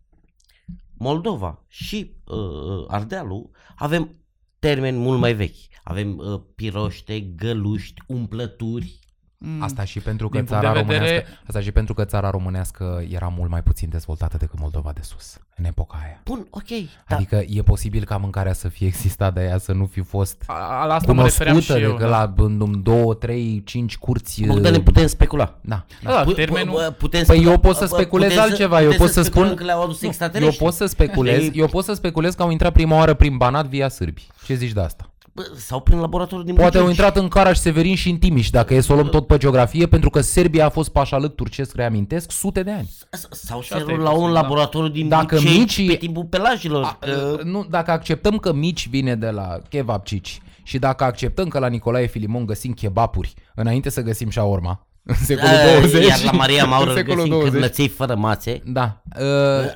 [0.94, 4.11] Moldova și uh, Ardealul avem
[4.59, 5.56] termeni mult mai vechi.
[5.82, 8.98] Avem uh, piroște, găluști, umplături.
[9.41, 9.62] Mm.
[9.62, 12.30] Asta și pentru că Din punct țara de vedere- românească, asta și pentru că țara
[12.30, 16.20] românească era mult mai puțin dezvoltată decât Moldova de sus în epoca aia.
[16.24, 16.68] Bun, ok,
[17.09, 17.16] da.
[17.16, 20.53] Adică e posibil ca mâncarea să fie existat de aia să nu fi fost A,
[20.80, 21.97] a, la asta mă refeream și cunoscută eu.
[21.97, 22.24] decât da.
[22.24, 24.45] la în, în două, trei, cinci curți.
[24.45, 25.59] Bogdan, ne putem specula.
[25.61, 25.84] Da.
[26.03, 26.74] Da, da, Pu- termenul...
[26.86, 29.22] pu- putem Păi spune- eu pot să bă, speculez putem altceva, eu putem pot să
[29.22, 30.59] speculăm spun- că le-au adus Eu extraterestri.
[30.64, 31.59] pot să speculez, Știi?
[31.61, 34.26] eu pot să speculez că au intrat prima oară prin Banat via sârbi.
[34.45, 35.11] Ce zici de asta?
[35.39, 37.01] Bă, sau prin laboratorul din Poate au Bucegi.
[37.01, 39.86] intrat în Caraș, Severin și în Timiș, dacă e să o luăm tot pe geografie,
[39.86, 42.91] pentru că Serbia a fost pașalâc turcesc, reamintesc, sute de ani.
[43.30, 44.41] Sau Și se asta e la un posibil, da.
[44.41, 46.84] laborator din Dacă Bucegi micii- pe timpul pelajilor.
[46.84, 47.41] A, că...
[47.45, 51.66] nu, dacă acceptăm că mici vine de la kebab cici și dacă acceptăm că la
[51.66, 56.62] Nicolae Filimon găsim kebaburi înainte să găsim shawarma în secolul A, 20 Iar la Maria
[56.62, 58.62] în Maură secolul găsim 20 cârnăței fără mațe.
[58.66, 59.24] da, uh,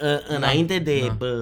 [0.02, 1.32] Uh, Înainte de bă,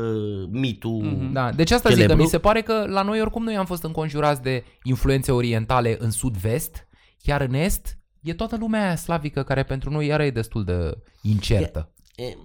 [0.50, 2.16] mitul da, deci asta zic celebru.
[2.16, 5.96] că mi se pare că la noi oricum noi am fost înconjurați de influențe orientale
[6.00, 6.86] în sud-vest,
[7.22, 10.98] iar în est e toată lumea aia slavică care pentru noi iară e destul de
[11.22, 11.92] incertă.
[12.14, 12.36] E, e,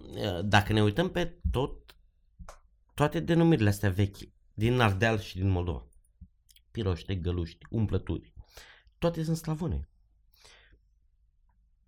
[0.43, 1.71] Dacă ne uităm pe tot,
[2.93, 4.17] toate denumirile astea vechi,
[4.53, 5.87] din Ardeal și din Moldova,
[6.71, 8.33] piroște, găluști, umplături,
[8.97, 9.89] toate sunt slavone.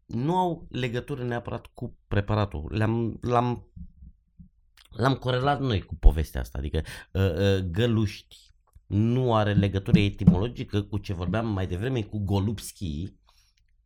[0.08, 2.72] Nu au legătură neapărat cu preparatul.
[2.76, 3.68] Le-am, l-am,
[4.90, 6.58] l-am corelat noi cu povestea asta.
[6.58, 6.82] Adică
[7.12, 8.48] uh, uh, găluști
[8.88, 13.14] nu are legătură etimologică cu ce vorbeam mai devreme cu Golubski,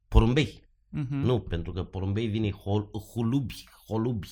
[0.08, 0.70] porumbei.
[0.90, 1.16] Mhm.
[1.16, 4.28] Nu, pentru că porumbei vine hol, hulubi, holubi.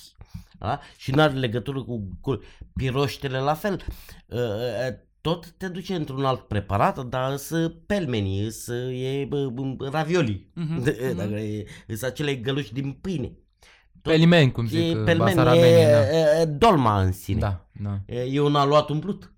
[0.58, 0.80] Da?
[0.96, 2.40] Și nu are legătură cu, cu
[2.74, 3.84] piroștele la fel.
[4.26, 9.88] Uh, uh, Tot te duce într-un alt preparat, dar să pelmeni, să e bă, bă,
[9.88, 10.50] ravioli.
[10.54, 11.16] Mhm, De- mhm.
[11.16, 13.26] Dacă e, sunt acele găluși din pâine.
[14.02, 16.10] Tot Pelimeni, cum e zic uh, pelmeni, basarabenii, da.
[16.10, 17.38] e, e, dolma în sine.
[17.38, 18.00] Da, da.
[18.06, 19.34] E, e un aluat umplut.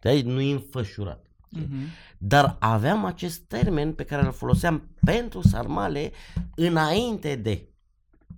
[0.00, 1.26] Deci nu e înfășurat.
[1.50, 1.76] Mhm.
[2.18, 6.12] Dar aveam acest termen pe care îl foloseam pentru sarmale
[6.54, 7.68] înainte de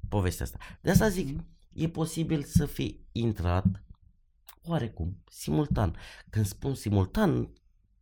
[0.09, 0.59] povestea asta.
[0.81, 1.39] De asta zic,
[1.73, 3.65] e posibil să fie intrat
[4.67, 5.97] oarecum, simultan.
[6.31, 7.49] Când spun simultan,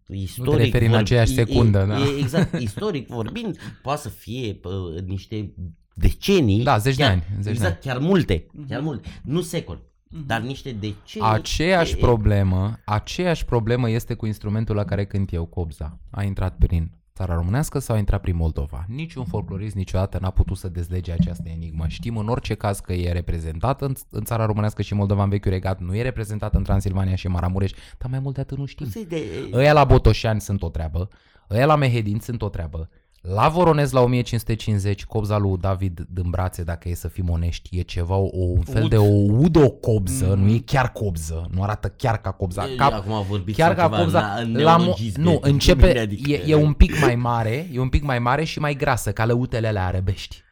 [0.07, 1.99] istoric referi în aceeași e- secundă, e, da.
[1.99, 5.55] E, exact, istoric vorbind, poate să fie pă, niște
[5.95, 6.63] decenii.
[6.63, 8.69] Da, zeci de chiar, ani, zeci de exact, chiar multe, Mhm.
[8.69, 9.09] chiar multe.
[9.23, 10.27] Nu secoli, Mhm.
[10.27, 11.29] dar niște decenii.
[11.29, 15.99] Aceeași E- problemă, aceeași problemă este cu instrumentul la care cânt eu, Cobza.
[16.11, 18.85] A intrat prin țara românească sau a intrat prin Moldova?
[18.89, 21.85] Niciun folclorist niciodată n-a putut să dezlege această enigmă.
[21.89, 25.51] Știm în orice caz că e reprezentat în, în țara românească și Moldova în vechiul
[25.51, 28.87] regat, nu e reprezentat în Transilvania și Maramureș, dar mai mult de atât nu știm.
[28.87, 31.09] Zi de- Ăia la Botoșani sunt o treabă,
[31.51, 32.89] ăia la Mehedin sunt o treabă,
[33.23, 37.83] La Voronez la 1550, cobza lui David din brațe, dacă e să fim onești, e
[37.83, 38.91] ceva, o, un fel Ud.
[38.91, 39.05] de o
[39.39, 40.45] udocobză, Mhm.
[40.45, 42.64] nu e chiar cobză, nu arată chiar ca cobza.
[42.70, 44.20] E, Ca, Acum vorbiți chiar ca ceva cobza.
[44.20, 45.23] na- La mo- neologisme.
[45.23, 48.59] nu, începe, Adică- e, e un pic mai mare, e un pic mai mare și
[48.59, 50.43] mai grasă, ca lăutele alea arabești.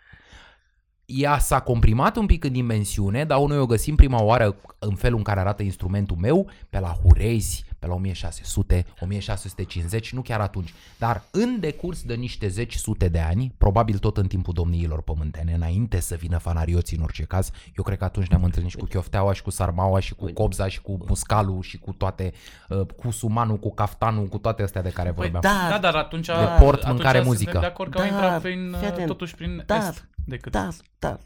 [1.04, 5.16] Ea s-a comprimat un pic în dimensiune, dar noi o găsim prima oară în felul
[5.18, 10.74] în care arată instrumentul meu, pe la Hurezi, pe la 1600, 1650, nu chiar atunci.
[10.98, 15.52] Dar în decurs de niște zeci sute de ani, probabil tot în timpul domniilor pământene,
[15.52, 18.84] înainte să vină fanarioții în orice caz, eu cred că atunci ne-am întâlnit și cu
[18.84, 22.32] chiofteaua și cu sarmaua și cu cobza și cu muscalul și cu toate,
[22.68, 25.54] uh, cu sumanul, cu caftanul, cu toate astea de care Păi, vorbeam.
[25.56, 27.58] da, da, dar atunci, De port, atunci mâncare, suntem muzică.
[27.58, 30.52] de acord că au Dar, intrat prin, fii atent, totuși prin dar, est decât.
[30.52, 30.68] Da,
[30.98, 31.18] da.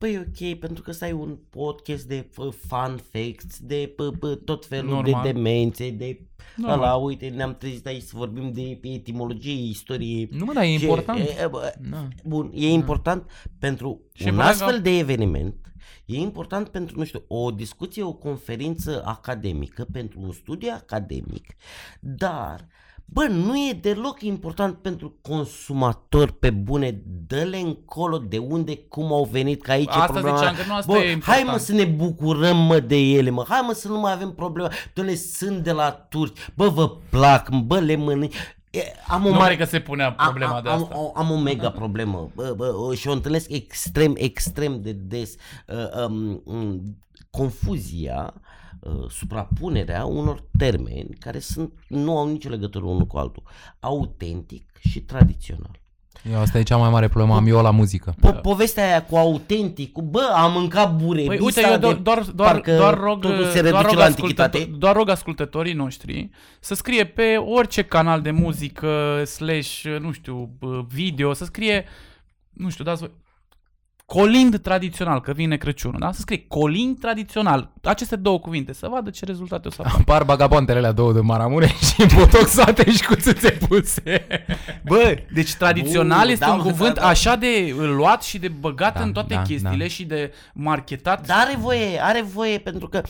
[0.00, 4.44] Păi ok, pentru că ăsta e un podcast de f- fun facts, de p- p-
[4.44, 5.22] tot felul Normal.
[5.22, 6.20] de demențe, de
[6.56, 6.78] Normal.
[6.78, 10.28] ăla, uite, ne-am trezit aici să vorbim de etimologie, istorie.
[10.30, 11.18] Nu, mă, dar e Și, important.
[11.18, 12.08] e, bă, Da.
[12.24, 15.72] Bun, e important pentru Și un voiam astfel ca- de eveniment,
[16.06, 21.54] e important pentru, nu știu, o discuție, o conferință academică, pentru un studiu academic,
[22.00, 22.66] dar,
[23.12, 29.28] bă, nu e deloc important pentru consumator pe bune, dă-le încolo de unde, cum au
[29.30, 30.36] venit, că aici e Asta problema.
[30.36, 31.46] ziceam că nu asta Bă, e hai important.
[31.46, 34.68] mă să ne bucurăm mă de ele, mă, hai mă să nu mai avem probleme,
[34.94, 38.32] doamne, sunt de la turci, bă, vă plac, bă, le mănânc.
[38.70, 40.94] E, Am o Nu mare cred că se punea problema am, de am, asta.
[40.94, 45.34] Am, am o mega problemă bă, bă, o- și o întâlnesc extrem, extrem de des.
[45.66, 46.98] Uh, um, um,
[47.30, 48.34] confuzia,
[48.80, 53.42] uh, suprapunerea unor termeni care sunt, nu au nicio legătură unul cu altul.
[53.80, 55.80] Autentic și tradițional.
[56.32, 58.14] Eu, asta e cea mai mare problemă am eu la muzică.
[58.14, 61.94] Po- povestea aia cu autentic, cu bă, am mâncat bure, Păi bisa uite, eu doar,
[61.94, 64.78] de, doar, doar, parcă doar, rog, totul se doar, reduce rog la ascultător, antichitate.
[64.78, 70.50] doar rog ascultătorii noștri să scrie pe orice canal de muzică, slash, nu știu,
[70.88, 71.84] video, să scrie,
[72.50, 73.10] nu știu, dați voi,
[74.12, 76.12] colind tradițional, că vine Crăciunul, da?
[76.12, 79.96] Să scrie colind tradițional, aceste două cuvinte, să vadă ce rezultate o să apară.
[80.00, 84.26] Apar bagaboantele alea două de maramure și botoxate și cu țâțe puse.
[84.84, 87.06] Bă, deci tradițional Bun, este da, un mă, cuvânt da, da.
[87.06, 89.88] așa de luat și de băgat Da, în toate da, chestiile da.
[89.88, 91.26] și de marketat.
[91.26, 93.02] Dar are voie, are voie pentru că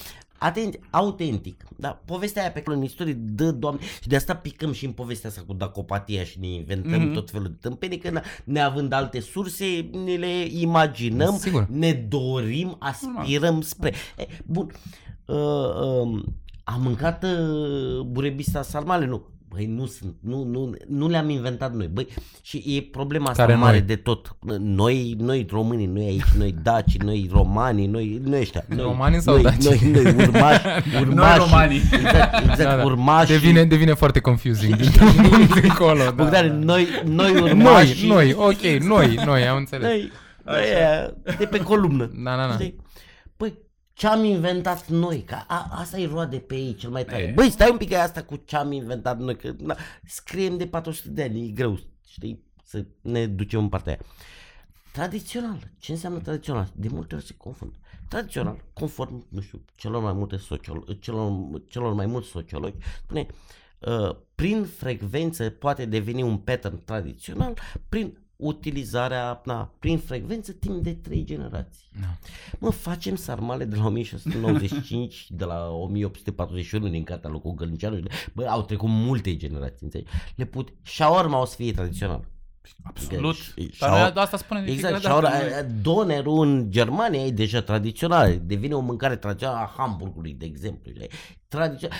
[0.42, 4.72] Atent, autentic, da, povestea aia pe care în istorie dă, doamne, și de asta picăm
[4.72, 7.10] și în povestea asta cu dacopatia și ne inventăm Mhm.
[7.10, 7.14] mm-hmm.
[7.14, 11.66] tot felul de tâmpenii, că na- neavând alte surse, ne le imaginăm, Sigur.
[11.70, 13.92] ne dorim, aspirăm spre.
[14.18, 14.70] E, bun,
[15.26, 16.22] uh, uh,
[16.64, 19.22] am mâncat uh, burebista sarmale, nu.
[19.52, 21.86] Băi, nu sunt, nu, nu, nu le-am inventat noi.
[21.92, 22.06] Băi,
[22.42, 23.86] și e problema asta Care mare noi?
[23.86, 24.36] de tot.
[24.58, 28.64] Noi, noi românii, noi aici, noi daci, noi romanii, noi, noi ăștia.
[28.68, 29.62] Noi, Romanii sau noi, daci?
[29.64, 30.60] Noi, noi urmași,
[31.00, 31.38] urmași.
[31.38, 31.76] romanii.
[31.92, 32.84] Exact, exact Da, da.
[32.84, 33.30] urmași.
[33.30, 34.90] Devine, devine foarte confusing din
[35.30, 36.04] punct încolo.
[36.04, 36.64] Da, Bogdan, da.
[36.72, 38.06] noi, noi Noi, urmași.
[38.06, 39.86] noi, ok, noi, noi, am înțeles.
[39.88, 40.10] Noi,
[40.44, 42.10] noi aia, de pe columnă.
[42.24, 42.52] Da, da, da.
[42.52, 42.74] Știi?
[44.00, 45.22] Păi, ce am inventat noi?
[45.22, 47.22] Că a, asta e roade pe ei cel mai tare.
[47.22, 47.32] E.
[47.32, 50.56] Băi, stai un pic că e asta cu ce am inventat noi, că na, scriem
[50.56, 54.02] de 400 de ani, e greu, știi, să ne ducem în partea aia.
[54.92, 55.70] Tradițional.
[55.78, 56.70] Ce înseamnă tradițional?
[56.74, 57.76] De multe ori se confundă.
[58.08, 63.26] Tradițional, conform, nu știu, celor mai multe sociolo- celor, celor mai mulți sociologi, spune,
[63.78, 70.94] uh, prin frecvență poate deveni un pattern tradițional prin utilizarea, na, prin frecvență timp de
[70.94, 71.88] trei generații.
[72.00, 72.06] Da.
[72.58, 78.00] Mă, facem sarmale de la 1695, de la 1841 din cartea lui cu Gălnceanu.
[78.34, 80.10] Bă, au trecut multe generații, înțelegi?
[80.36, 80.72] Le put...
[80.82, 82.24] Shawarma o să fie tradițional.
[82.82, 83.54] Absolut.
[83.54, 85.36] Deci, Dar shawarma- noi asta spunem de Exact, fiecare dată.
[85.36, 90.90] shawarma, donerul în Germania e deja tradițional, devine o mâncare tradițională a Hamburgului, de exemplu.
[90.92, 91.08] știi?
[91.48, 91.98] Tradițional.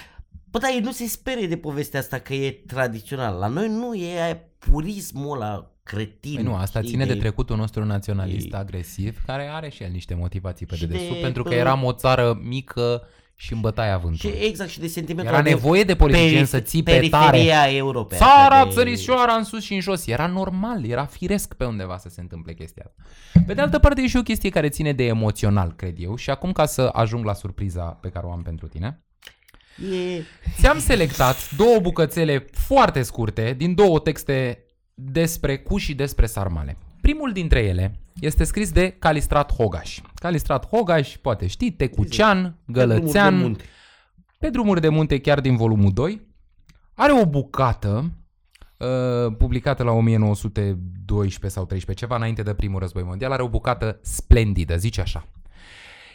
[0.50, 3.38] Bă, dar ei nu se sperie de povestea asta că e tradițional.
[3.38, 6.34] La noi nu e aia purismul ăla cretin.
[6.34, 9.90] Păi nu, asta știi, ține de trecutul nostru naționalist E- agresiv, care are și el
[9.90, 13.02] niște motivații pe Și dedesubt, de- pentru că bă- eram o țară mică
[13.34, 14.36] și în bătaia Și vântului.
[14.40, 17.30] exact, și de sentimentul Era de nevoie de politicieni perif- să ții pe tare.
[17.30, 18.18] periferia Europei.
[18.18, 20.06] Țara, asta de- țărișoara în sus și în jos.
[20.06, 23.02] Era normal, era firesc pe undeva să se întâmple chestia asta.
[23.46, 26.16] Pe de altă parte e și o chestie care ține de emoțional, cred eu.
[26.16, 29.02] Și acum ca să ajung la surpriza pe care o am pentru tine,
[29.92, 30.22] E...
[30.60, 34.64] ți-am selectat două bucățele foarte scurte din două texte
[35.02, 36.76] despre cu și despre sarmale.
[37.00, 40.00] Primul dintre ele este scris de Calistrat Hogaș.
[40.14, 43.64] Calistrat Hogaș, poate știți, Tecucean, Gălățean, Drumuri de munte.
[44.38, 46.28] pe drumuri de munte chiar din volumul 2,
[46.94, 48.10] are o bucată
[48.78, 53.98] uh, publicată la 1912 sau 13, ceva înainte de primul război mondial, are o bucată
[54.02, 55.26] splendidă, zice așa.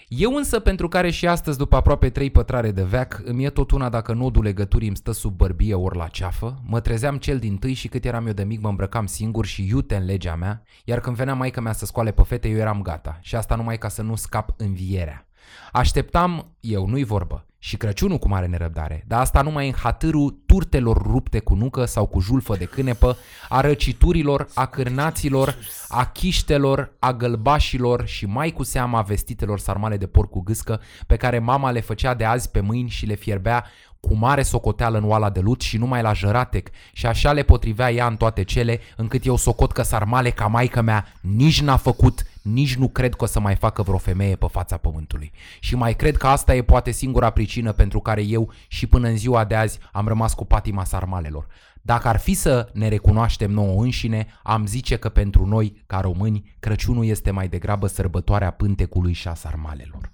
[0.08, 3.72] Eu însă, pentru care și astăzi, după aproape trei pătrare de veac, îmi e tot
[3.72, 7.58] una dacă nodul legăturii îmi stă sub bărbie ori la ceafă, mă trezeam cel din
[7.58, 10.64] tâi și cât eram eu de mic mă îmbrăcam singur și iute în legea mea,
[10.84, 13.18] iar când venea maica mea să scoale pe fete, eu eram gata.
[13.22, 15.28] Și asta numai ca să nu scap învierea.
[15.72, 21.01] Așteptam, eu nu-i vorbă, și Crăciunul cu mare nerăbdare, dar asta numai în hatârul turtelor
[21.01, 23.18] rupte cu nucă sau cu julfă de cânepă,
[23.49, 25.55] a răciturilor, a cârnaților,
[25.88, 30.82] a chiștelor, a gălbașilor și mai cu seama a vestitelor sarmale de porc cu gâscă
[31.07, 33.66] pe care mama le făcea de azi pe mâini și le fierbea
[33.99, 36.70] cu mare socoteală în oala de lut și numai la jăratec.
[36.93, 40.82] Și așa le potrivea ea în toate cele, încât eu socot că sarmale ca maică
[40.82, 44.46] mea nici n-a făcut, nici nu cred că o să mai facă vreo femeie pe
[44.52, 45.32] fața pământului.
[45.60, 49.18] Și mai cred că asta e poate singura pricină pentru care eu și până în
[49.18, 51.48] ziua de azi am rămas cu patima sarmalelor.
[51.82, 56.56] Dacă ar fi să ne recunoaștem nouă înșine, am zice că pentru noi, ca români,
[56.60, 60.12] Crăciunul este mai degrabă sărbătoarea pântecului și a sarmalelor.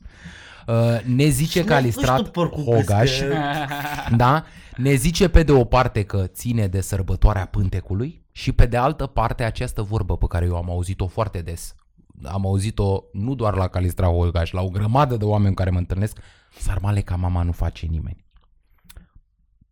[0.67, 3.19] Uh, ne zice Calistrat Hogaș,
[4.15, 4.45] da?
[4.75, 9.05] ne zice pe de o parte că ține de sărbătoarea pântecului și pe de altă
[9.05, 11.75] parte această vorbă pe care eu am auzit-o foarte des.
[12.23, 16.17] Am auzit-o nu doar la Calistra Hogaș, la o grămadă de oameni care mă întâlnesc,
[16.57, 18.25] sarmale ca mama nu face nimeni.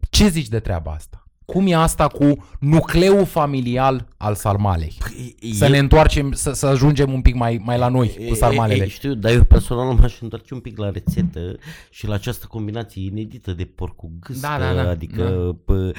[0.09, 1.23] Ce zici de treaba asta?
[1.45, 4.97] Cum e asta cu nucleul familial al sarmalei?
[4.99, 8.33] Păi, Să e- ne întoarcem, să, să ajungem un pic mai, mai la noi cu
[8.33, 8.83] sarmalele.
[8.83, 11.55] E, e, știu, dar eu personal m-aș întoarce un pic la rețetă
[11.89, 15.23] și la această combinație inedită de porc cu gâscă, Da, da, da, adică...
[15.23, 15.55] da.
[15.65, 15.91] Pă,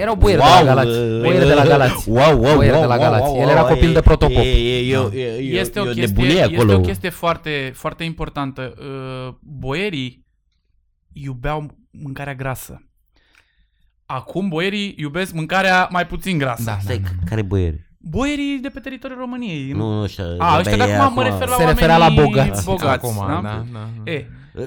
[0.00, 2.08] Erau boieri de la Galați, uh, boieri de la Galați.
[2.08, 3.30] Wow, wow, Boieri wow, de la wow, Galați.
[3.30, 4.36] wow, El era wow, copil e- de protopop.
[4.36, 5.16] E, e, e, Da.
[5.16, 6.74] e, e, Este o, e chestie, nebunie este acolo.
[6.74, 8.74] o chestie foarte, foarte importantă.
[8.78, 10.26] Uh, Boierii
[11.12, 12.82] iubeau mâncarea grasă.
[14.06, 16.62] Acum boierii iubesc mâncarea mai puțin grasă.
[16.64, 17.28] Da, Stai, da, da.
[17.28, 17.86] care boieri?
[17.98, 19.70] Boierii de pe teritoriul României.
[19.72, 20.36] Nu, nu, așa.
[20.38, 22.64] A, ăștia de abia e acum mă refer la Se referea la oamenii bogați.
[22.64, 23.40] bogați acum, da?
[23.42, 24.10] da, da.
[24.10, 24.26] E,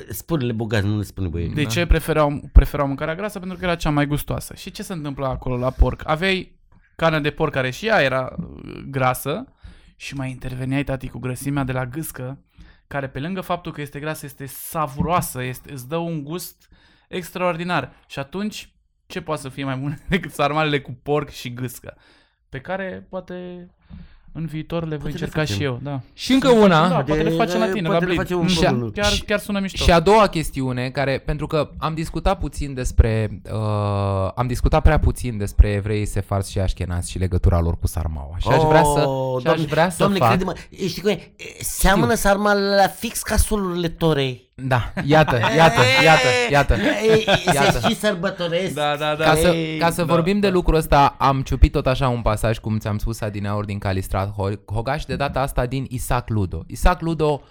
[0.09, 1.53] Spune-le bogați, nu le spune boieri.
[1.53, 3.39] de ce preferau, preferau mâncarea grasă?
[3.39, 4.53] Pentru că era cea mai gustoasă.
[4.55, 6.01] Și ce se întâmpla acolo la porc?
[6.05, 6.59] Aveai
[6.95, 9.53] carne de porc care și ea era uh, grasă
[9.95, 12.43] și mai interveneai, tati, cu grăsimea de la gâscă,
[12.87, 16.69] care pe lângă faptul că este grasă, este savuroasă, este, îți dă un gust
[17.07, 17.91] extraordinar.
[18.07, 18.73] Și atunci,
[19.05, 21.97] ce poate să fie mai bun decât sarmalele cu porc și gâscă?
[22.49, 23.67] Pe care poate
[24.37, 25.55] în viitor le voi Poate le încerca facem.
[25.55, 25.99] și eu, da.
[26.13, 28.17] Și încă Da, una, poate le facem la tine, poate la le Blin.
[28.17, 28.89] facem Mm, împreună.
[28.91, 29.83] Chiar, Și- chiar sună mișto.
[29.83, 34.99] Și a doua chestiune, care, pentru că am discutat puțin despre, uh, am discutat prea
[34.99, 38.35] puțin despre evrei sefarți și așchenați și legătura lor cu sarmaua.
[38.39, 40.27] Și aș vrea să, Oh, și aș vrea să doamne, fac...
[40.29, 41.13] crede-mă, e, știi cum e?
[41.13, 44.46] E, Seamănă sarmalele la fix ca solurile Torei.
[44.63, 46.73] Da, iată, iată, iată, iată.
[46.73, 47.79] E, e, Iată.
[47.79, 48.73] Se și sărbătoresc.
[48.73, 49.23] Da, da, da.
[49.23, 50.53] Ca să, Ei, ca să da, vorbim de da.
[50.53, 54.65] lucrul ăsta, am ciupit tot așa un pasaj, cum ți-am spus adineauri din Calistrat Ho-
[54.73, 56.63] Hogaș, de data asta din Isaac Ludo.
[56.67, 57.41] Isaac Ludo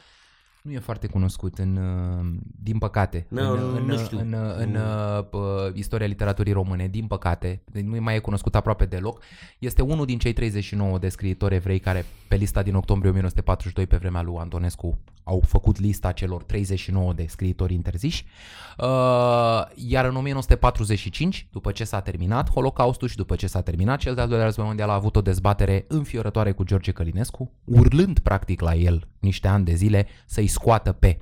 [0.66, 4.18] nu e foarte cunoscut în, uh, din păcate, Nu, în, nu în, știu.
[4.18, 4.78] în, în, Nu.
[4.78, 9.22] uh, p- istoria literaturii române, din păcate, deci nu mai e cunoscut aproape deloc.
[9.58, 13.96] Este unul din cei 39 de scriitori evrei care pe lista din octombrie 1942 pe
[13.96, 18.24] vremea lui Antonescu au făcut lista celor 39 de scriitori interziși.
[18.78, 18.86] Uh,
[19.74, 24.26] iar în 1945, după ce s-a terminat Holocaustul și după ce s-a terminat cel de-al
[24.28, 29.08] doilea război mondial, a avut o dezbatere înfiorătoare cu George Călinescu, urlând practic la el
[29.20, 31.18] niște ani de zile să-i scoată pe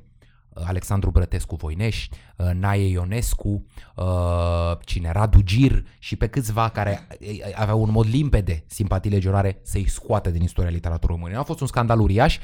[0.48, 3.66] uh, Alexandru Brătescu Voineș, uh, Nae Ionescu,
[3.96, 4.04] uh,
[4.84, 9.88] cine Radu Gir și pe câțiva care uh, aveau un mod limpede simpatii legionare să-i
[9.88, 11.36] scoată din istoria literaturii române.
[11.36, 12.38] A fost un scandal uriaș.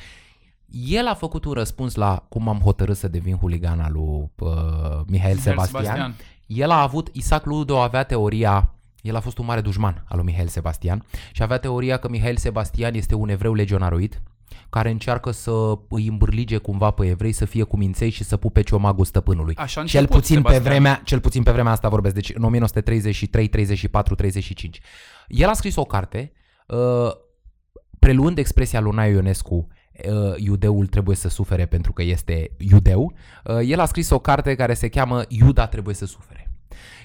[0.72, 5.00] El a făcut un răspuns la cum am hotărât să devin huligan al lui uh,
[5.06, 5.82] Mihail Sebastian.
[5.82, 6.14] Sebastian.
[6.46, 10.26] El a avut, Isaac Ludo avea teoria, el a fost un mare dușman al lui
[10.26, 14.22] Mihail Sebastian și avea teoria că Mihail Sebastian este un evreu legionaroid
[14.70, 19.04] care încearcă să îi îmbârlige cumva pe evrei să fie cuminței și să pupe ciomagul
[19.04, 19.54] stăpânului.
[19.56, 20.72] Așa a cel început puțin, pe Sebastian.
[20.72, 24.80] vremea, cel puțin pe vremea asta vorbesc, deci în 1933, 34, 35.
[25.28, 26.32] El a scris o carte
[26.66, 26.78] uh,
[27.98, 33.12] preluând expresia lui Nae Ionescu uh, iudeul trebuie să sufere pentru că este iudeu,
[33.44, 36.50] uh, el a scris o carte care se cheamă Iuda trebuie să sufere.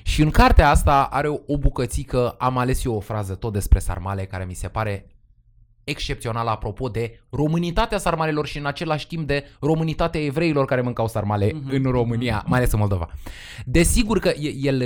[0.03, 3.79] Și în cartea asta are o, o bucățică, am ales eu o frază tot despre
[3.79, 5.14] sarmale care mi se pare
[5.85, 11.51] excepțională apropo de românitatea sarmalelor și în același timp de românitatea evreilor care mâncau sarmale
[11.53, 11.69] Mhm.
[11.69, 13.09] în România, mai ales în Moldova.
[13.65, 14.81] Desigur că e- el,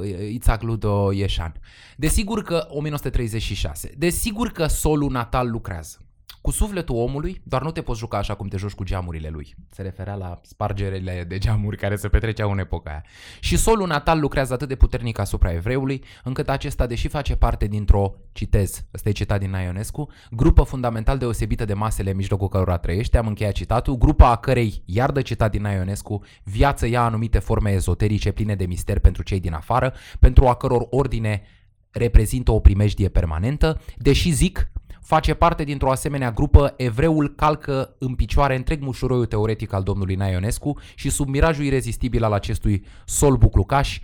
[0.00, 1.54] uh, Itzhak Ludo Ieșan,
[1.96, 5.98] desigur că 1936, desigur că solul natal lucrează.
[6.44, 9.54] Cu sufletul omului, doar nu te poți juca așa cum te joci cu geamurile lui.
[9.70, 13.04] Se referea la spargerile de geamuri care se petreceau în epoca aia.
[13.40, 18.14] Și solul natal lucrează atât de puternic asupra evreului, încât acesta, deși face parte dintr-o,
[18.32, 23.18] citez, ăsta e citat din Ionescu, grupă fundamental deosebită de masele în mijlocul cărora trăiește,
[23.18, 27.70] am încheiat citatul, grupa a cărei, iar de citat din Ionescu, viață ia anumite forme
[27.70, 31.42] ezoterice pline de mister pentru cei din afară, pentru a căror ordine
[31.90, 34.72] reprezintă o primejdie permanentă, deși zic,
[35.04, 40.78] face parte dintr-o asemenea grupă, evreul calcă în picioare întreg mușuroiul teoretic al domnului Naionescu
[40.94, 44.00] și sub mirajul irezistibil al acestui sol buclucaș,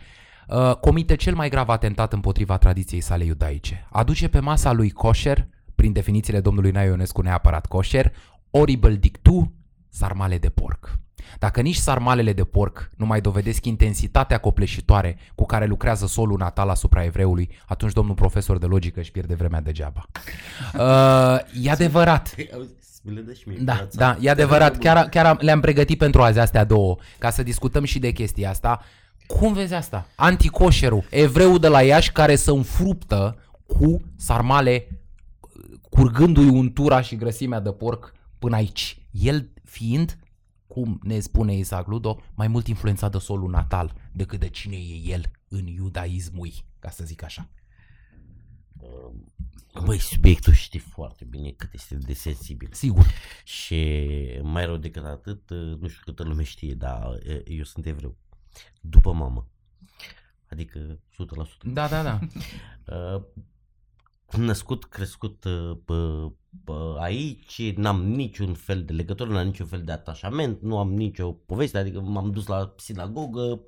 [0.49, 3.87] uh, comite cel mai grav atentat împotriva tradiției sale iudaice.
[3.91, 8.13] Aduce pe masa lui kosher, prin definițiile domnului Naionescu neapărat kosher,
[8.51, 9.53] horrible dictu,
[9.89, 10.99] sarmale de porc.
[11.39, 16.69] Dacă nici sarmalele de porc nu mai dovedesc intensitatea copleșitoare cu care lucrează solul natal
[16.69, 20.05] asupra evreului, atunci domnul profesor de logică își pierde vremea degeaba.
[20.75, 22.35] Uh, e adevărat.
[23.61, 24.79] Da, da, e adevărat.
[24.79, 28.85] Chiar, chiar le-am pregătit pentru azi astea două, ca să discutăm și de chestia asta.
[29.27, 30.07] Cum vezi asta?
[30.15, 34.89] Anticoșerul, evreul de la Iași care se înfruptă cu sarmale
[35.91, 38.99] curgându-i untura și grăsimea de porc până aici.
[39.11, 40.19] El fiind
[40.71, 45.13] cum ne spune Isaac Ludo, mai mult influențat de solul natal decât de cine e
[45.13, 47.49] el în iudaismul, ca să zic așa.
[49.85, 52.69] Băi, subiectul știi foarte bine cât este de sensibil.
[52.73, 53.07] Sigur.
[53.45, 53.99] Și
[54.43, 58.17] mai rău decât atât, nu știu câtă lume știe, dar eu sunt evreu.
[58.81, 59.49] După mamă.
[60.51, 61.01] Adică 100%.
[61.63, 62.19] Da, da, da.
[64.39, 65.45] născut, crescut
[67.01, 71.79] aici, n-am niciun fel de legătură, n-am niciun fel de atașament, nu am nicio poveste,
[71.79, 73.61] adică m-am dus la sinagogă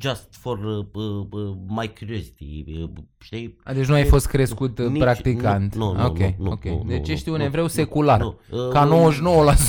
[0.00, 0.58] just for
[1.68, 2.64] my curiosity,
[3.20, 3.56] știi?
[3.74, 5.74] Deci nu ai fost crescut Nici, practicant.
[5.74, 6.72] Nu, nu, okay, nu, okay.
[6.72, 8.38] nu, Deci nu, ești nu, un nu, evreu nu, secular, nu,
[8.70, 8.88] ca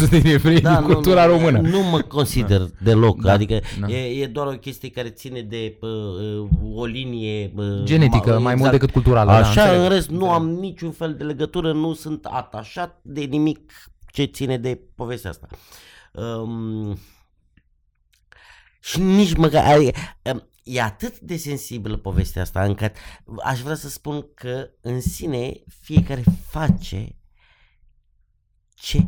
[0.05, 1.59] 99% din evrei da, din cultura nu, română.
[1.59, 2.67] Nu mă consider da.
[2.83, 3.87] deloc, Da, adică da.
[3.87, 8.55] E, e doar o chestie care ține de uh, o linie uh, Genetică, ma- mai
[8.55, 9.31] mult decât culturală.
[9.31, 9.81] da, Așa, înțeleg.
[9.83, 10.35] în rest nu Înțeleg.
[10.35, 13.73] am niciun fel de legătură, nu sunt atașat de nimic
[14.05, 15.47] ce ține de povestea asta.
[16.11, 16.97] Um,
[18.79, 19.99] și nici măcar, adică,
[20.31, 22.95] um, e atât de sensibilă povestea asta încât
[23.43, 27.15] aș vrea să spun că în sine fiecare face
[28.69, 29.07] ce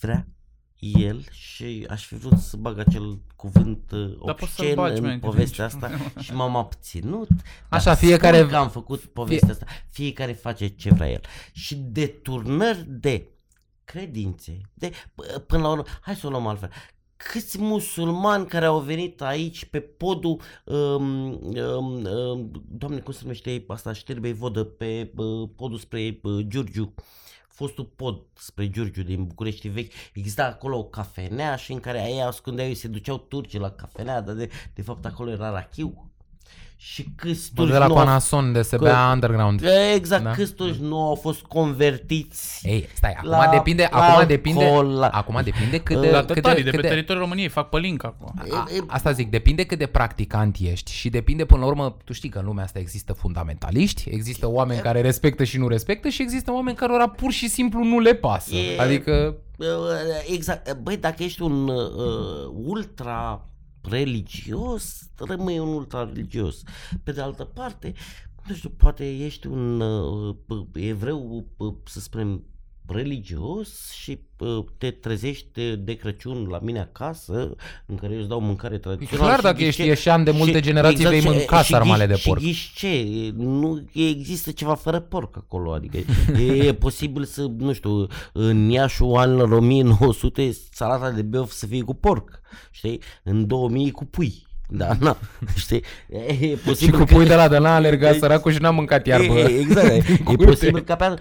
[0.00, 0.35] vrea
[0.78, 4.96] el și aș fi vrut să bag acel cuvânt uh, Dar poți să-l obscen bagi,
[4.98, 7.28] în man, că povestea nici- asta și m-am abținut.
[7.68, 9.66] Așa, dar fiecare- spun că am făcut povestea asta.
[9.90, 11.20] Fiecare face ce vrea el.
[11.52, 13.28] Și deturnări de
[13.84, 16.70] credințe, de, p- până la urmă, hai să o luăm altfel,
[17.16, 21.30] câți musulmani care au venit aici pe podul, um,
[21.76, 26.94] um, um, doamne, cum se numește asta, șterbei vodă, pe uh, podul spre uh, Giurgiu,
[27.56, 32.22] fostul pod spre Giurgiu din București vechi, exista acolo o cafenea și în care ei
[32.22, 36.05] ascundeau, ei se duceau turcii la cafenea, dar de, de fapt acolo era rachiu.
[36.78, 39.62] Și câți Bă, turci de la nu au Panason, de se Că- bea underground.
[39.94, 40.28] Exact, Da.
[40.28, 40.34] da.
[40.34, 45.06] câți turci nu au fost convertiți Ei, stai, acum la depinde, acum alcool, depinde, la-
[45.08, 47.48] acum depinde cât Uh, de, La cât tătarii de, de cât pe de, teritoriul României
[47.48, 48.32] fac pălink acum.
[48.38, 51.96] A, E- e- asta zic, depinde cât de practicant ești și depinde până la urmă,
[52.04, 56.08] tu știi că în lumea asta există fundamentaliști, există oameni care respectă și nu respectă
[56.08, 58.54] și există oameni cărora pur și simplu nu le pasă.
[58.54, 59.66] E- Adică, Uh,
[60.34, 60.76] Exact.
[60.82, 61.84] Băi, dacă ești un uh,
[62.64, 63.46] ultra
[63.88, 66.62] religios, rămâi un ultra religios.
[67.02, 67.94] Pe de altă parte,
[68.48, 70.36] nu știu, poate ești un uh,
[70.72, 72.44] evreu, uh, să spunem,
[72.88, 77.54] religios și uh, te trezești de Crăciun la mine acasă,
[77.86, 79.26] în care eu îți dau mâncare tradițională.
[79.26, 81.70] clar și dacă ghiși ești ce- ieșean de multe și- generații vei și- mânca și
[81.70, 82.40] sarmale ghiși- de porc.
[82.40, 83.04] Și ghiși ce?
[83.36, 85.96] Nu există ceva fără porc acolo, adică
[86.40, 91.82] e, e posibil să, nu știu, în Iașu anul 1900 salata de beof să fie
[91.82, 93.00] cu porc, știi?
[93.22, 94.45] În 2000 cu pui.
[94.68, 95.16] Da, na,
[95.56, 95.82] știi?
[96.08, 98.60] E, e Și posibil cu că- pui de la de n-a alergat E- săracul și
[98.60, 99.32] n-a mâncat iarbă.
[99.38, 100.44] E, e, exact, e, e curte.
[100.44, 101.14] posibil ca pe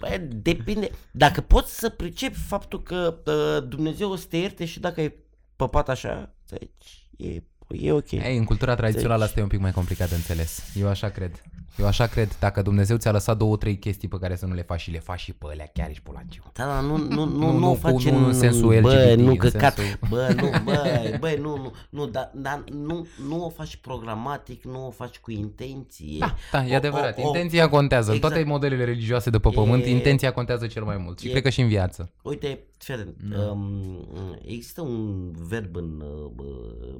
[0.00, 0.90] Băi, depinde.
[1.10, 5.14] Dacă poți să pricepi faptul că uh, Dumnezeu o să te ierte și dacă ai
[5.56, 8.10] păpat așa, deci e, e ok.
[8.10, 10.62] Ei, în cultura tradițională Deci- asta e un pic mai complicat de înțeles.
[10.74, 11.42] Eu așa cred.
[11.78, 12.36] Eu așa cred.
[12.40, 14.98] Dacă Dumnezeu ți-a lăsat două, trei chestii pe care să nu le faci și le
[14.98, 16.42] faci și pe alea, chiar ești pulanciu.
[16.54, 18.80] Da, da, nu, nu, nu, Nu, nu, nu nu o cu- face nu în sensul
[18.80, 22.64] bă, LGBT, nu în căcat, sensul- bă, nu, bă, bă, nu, nu, nu, dar, dar
[22.72, 26.16] nu, nu o faci programatic, nu o faci cu intenție.
[26.18, 27.18] Da, da, e O- adevărat.
[27.18, 28.10] o- o- Intenția contează.
[28.10, 28.34] În Exact.
[28.34, 31.18] toate modelele religioase de pe pământ, E- intenția contează cel mai mult.
[31.18, 32.10] Și e- cred că și în viață.
[32.22, 33.38] Uite, fii atent, Da.
[33.50, 34.08] um,
[34.46, 36.44] există un verb în, uh, bă,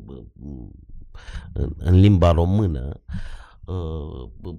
[0.04, 0.14] bă,
[1.52, 3.00] în, în limba română,
[3.64, 4.50] uh, bă,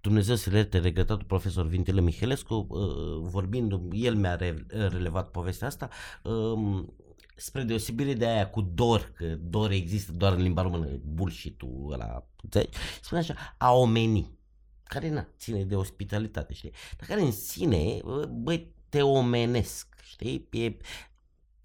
[0.00, 5.66] Dumnezeu să le ierte regretatul profesor Vintilă Mihelescu, uh, vorbind, el mi-a re- relevat povestea
[5.66, 5.88] asta,
[6.22, 6.94] um,
[7.36, 12.26] spre deosebire de aia cu dor, că dor există doar în limba română, bullshit-ul ăla,
[12.42, 12.78] înțelegi?
[13.02, 14.38] spune așa, a omeni,
[14.84, 16.72] care na, ține de ospitalitate, știi?
[16.98, 20.48] Dar care în sine, bă, băi, te omenesc, știi?
[20.50, 20.76] E,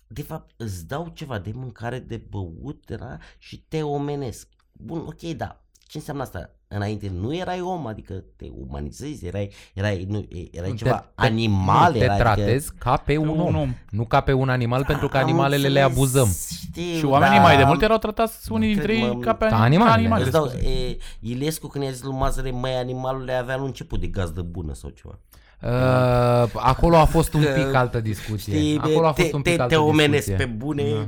[0.08, 4.48] de fapt, îți dau ceva de mâncare, de băut, de la, și te omenesc.
[4.72, 5.64] Bun, ok, da.
[5.88, 6.56] Ce înseamnă asta?
[6.76, 11.92] Înainte nu erai om, adică te umanizezi, erai, erai, nu, erai Nu, ceva te- animal.
[11.92, 13.56] nu, te era, tratezi ca pe un, un om.
[13.56, 13.74] om.
[13.90, 16.28] Nu ca pe un animal, pentru că Am animalele le înțeles, abuzăm.
[16.62, 19.34] Știu, Și oamenii da, mai de mult erau tratați unii cred, dintre ei mă, ca
[19.34, 19.98] pe ca anim- animalele.
[19.98, 20.22] animale.
[20.24, 20.68] Îți dau, scuze.
[20.70, 24.74] e, Ilescu când i-a zis lui Mazăre, măi, animalul avea un început de gazdă bună
[24.74, 25.20] sau ceva.
[25.62, 28.54] Uh, acolo a fost un Că, pic altă discuție.
[28.58, 30.46] Știi, acolo a te, fost un pic te, altă te omenesc discuție.
[30.46, 30.84] pe bune.
[30.94, 31.08] Da.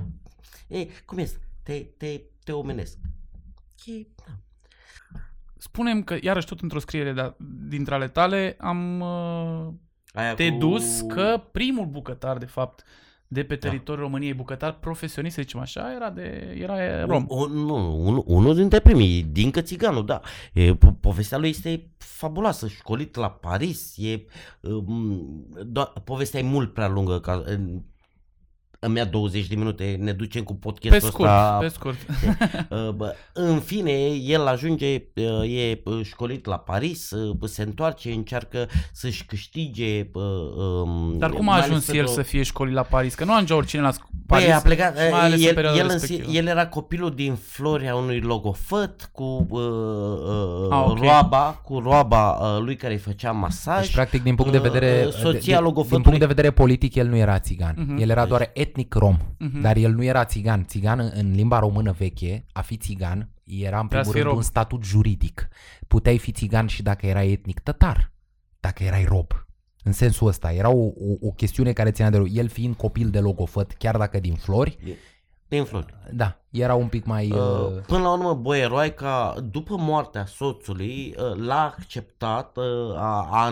[0.78, 1.38] E, cum este?
[1.64, 2.98] Te, te, te omenesc.
[3.86, 4.34] E, da.
[5.76, 7.34] Spunem că, iarăși tot într-o scriere de
[7.70, 9.74] dintre ale tale, am uh,
[10.14, 11.08] Aia dedus cu...
[11.08, 12.84] că primul bucătar, de fapt,
[13.28, 13.48] de Da.
[13.48, 17.26] pe teritoriul României, bucătar profesionist, să zicem așa, era, de, era rom.
[17.28, 20.22] Un, nu, un, unul dintre primii, Dincă Țiganu, da.
[20.54, 24.26] E, po- povestea lui este fabuloasă, școlit la Paris, e,
[24.62, 27.82] um, do- povestea e mult prea lungă ca în,
[28.86, 31.58] îmi ia 20 de minute, ne ducem cu Pe podcastul scurt, ăsta.
[31.62, 31.98] pe scurt.
[32.70, 38.12] Uh, bă, în fine, el ajunge, uh, e uh, școlit la Paris, uh, se întoarce,
[38.12, 40.08] încearcă să-și câștige...
[40.14, 40.22] uh,
[40.84, 43.16] um, Dar cum a mai ales ajuns el pentru- să fie școlit la Paris?
[43.16, 44.54] Că nu ajungea oricine la sc- Păi Paris.
[44.54, 46.32] a plecat, și mai ales în el, perioada el, în si, respectivă.
[46.38, 50.98] el era copilul din Floria unui logofăt cu uh, uh, Ah, ok.
[51.00, 53.82] roaba, cu roaba uh, lui care îi făcea masaj.
[53.82, 56.04] Deci, practic, din punct de Uh, vedere, uh, soția de, de, din logofătului.
[56.04, 57.76] punct de vedere politic, el nu era țigan.
[57.78, 57.98] Mhm.
[58.02, 59.18] El era doar etnic rom.
[59.40, 59.62] Mhm.
[59.62, 60.66] Dar el nu era țigan.
[60.66, 64.20] Țigan în, în limba română veche, a fi țigan, era în Trebuia primul să fii
[64.20, 64.36] rând rob.
[64.38, 65.48] un statut juridic.
[65.88, 68.12] Puteai fi țigan și dacă erai etnic tătar,
[68.60, 69.32] dacă erai rob.
[69.84, 73.20] În sensul ăsta, era o, o, o chestiune care ținea de el fiind copil de
[73.20, 74.78] logofăt, chiar dacă din flori,
[75.48, 75.94] Din Flori.
[76.12, 77.32] da, era un pic mai...
[77.32, 83.46] Uh, Uh, până la urmă, Boieroaica, după moartea soțului, uh, l-a acceptat, uh, a, a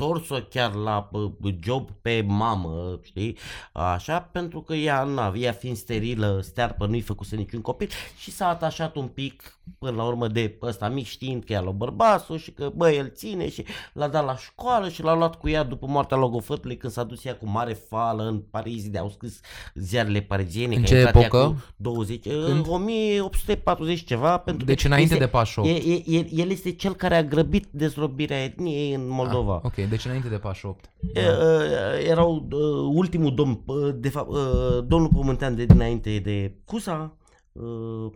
[0.00, 3.38] întors-o chiar la uh, job pe mamă, știi,
[3.72, 7.88] așa, pentru că ea, na, ea fiind sterilă, stearpă, nu-i făcuse niciun copil
[8.18, 11.70] și s-a atașat un pic, până la urmă, de ăsta mic, știind că ea l-a
[11.70, 15.48] bărbasul și că, bă, el ține și l-a dat la școală și l-a luat cu
[15.48, 19.08] ea după moartea logofătului când s-a dus ea cu mare fală în Paris, de au
[19.08, 19.40] scris
[19.74, 20.74] ziarele pariziene.
[20.74, 21.46] În că ce a intrat ea epocă?
[21.46, 22.44] Cu 20, Când?
[22.44, 22.66] Când?
[22.68, 24.38] 1840 ceva.
[24.38, 25.64] Pentru deci că înainte este, de Pașov.
[25.64, 29.54] E, e, e, el este cel care a grăbit dezrobirea etniei în Moldova.
[29.54, 30.90] Ah, ok, deci înainte de Pașopt.
[31.14, 32.60] E, e, Erau uh,
[32.94, 37.16] ultimul domn, uh, de fapt, uh, domnul Pământean de dinainte de Cusa,
[37.52, 38.12] uh,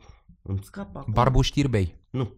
[0.47, 1.13] îmi scap acum.
[1.13, 2.01] Barbu Știrbei.
[2.11, 2.33] Nu.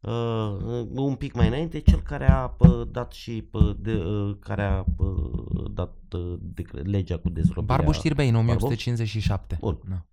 [0.00, 4.62] Uh, un pic mai înainte, cel care a uh, dat și uh, de, uh, care
[4.62, 7.76] a uh, dat uh, de, legea cu dezrobirea.
[7.76, 8.50] Barbu Știrbei în Barbu?
[8.50, 9.56] 1857.
[9.60, 9.78] Bun.
[9.88, 10.04] Da.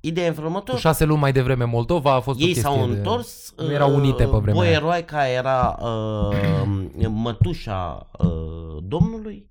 [0.00, 0.78] Ideea în felul Cu următor.
[0.80, 2.96] șase luni mai devreme Moldova a fost o Ei chestie s-au de...
[2.96, 3.54] întors.
[3.56, 4.70] nu erau unite pe vremea aia.
[4.70, 9.48] Boieroaica era uh, mătușa uh, domnului.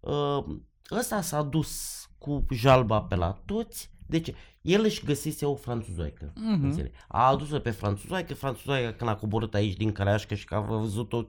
[0.00, 0.44] Uh,
[0.90, 3.92] ăsta s-a dus cu jalba pe la toți.
[4.06, 4.32] Deci
[4.64, 6.32] el își găsise o franțuzoică.
[6.34, 6.64] Mhm.
[6.64, 6.94] înțelegi?
[7.08, 8.34] A adus-o pe franțuzoică.
[8.34, 11.22] Franțuzoica când a coborât aici din Carașcă și că a văzut o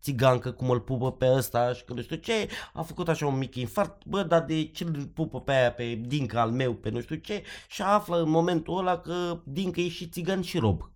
[0.00, 3.38] țigancă cum îl pupă pe ăsta și că nu știu ce, a făcut așa un
[3.38, 6.90] mic infart, bă, dar de ce îl pupă pe aia, pe Dinca al meu, pe
[6.90, 10.90] nu știu ce, și află în momentul ăla că Dinca e și țigan și rob.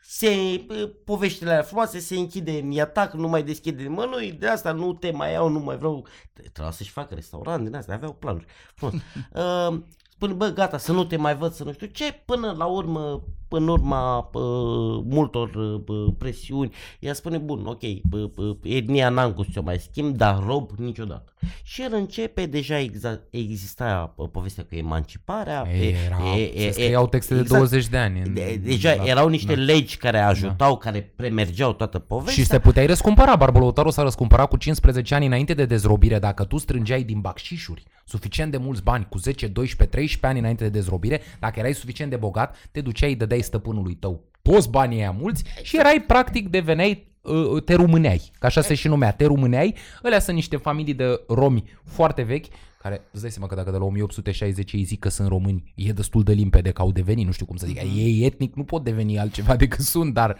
[0.00, 4.46] Se, bă, poveștile alea frumoase se închide în atac, nu mai deschide mă, nu de
[4.46, 6.06] asta nu te mai iau, nu mai vreau,
[6.52, 8.46] trebuia să-și facă restaurant din asta, aveau planuri.
[8.74, 8.94] Frumos.
[9.32, 9.78] uh,
[10.16, 13.22] spune, bă, gata, să nu te mai văd, să nu știu ce, până la urmă,
[13.48, 15.54] în urma uh, multor
[15.86, 20.16] uh, presiuni, ea spune, bun, ok, uh, uh, etnia n-am cum să o mai schimb,
[20.16, 21.32] dar rob niciodată.
[21.62, 25.66] Și el începe, deja exa- exista uh, povestea cu emanciparea.
[25.74, 27.58] Ei, e- era, e- e- se scriau texte de exact.
[27.60, 28.20] 20 de ani.
[28.20, 29.60] în- De, deja da, erau niște da.
[29.60, 32.42] legi care ajutau, care premergeau toată povestea.
[32.44, 33.36] Și te puteai răscumpăra.
[33.36, 36.18] Barbălăutarul s-a răscumpărat cu 15 ani înainte de dezrobire.
[36.18, 40.64] Dacă tu strângeai din bacșișuri suficient de mulți bani, cu 10, 12, 13 ani înainte
[40.64, 44.98] de dezrobire, dacă erai suficient de bogat, te duceai, îi dădeai stăpânului tău toți banii
[44.98, 47.15] aia mulți și erai practic deveneai uh,
[47.64, 49.76] te rumâneai, că așa se și numea, te rumâneai.
[50.02, 52.46] Alea sunt niște familii de romi foarte vechi,
[52.78, 55.92] care îți dai seama că dacă de la 1860 ei zic că sunt români, e
[55.92, 58.84] destul de limpede că au devenit, nu știu cum să zic, ei etnic nu pot
[58.84, 60.38] deveni altceva decât sunt, dar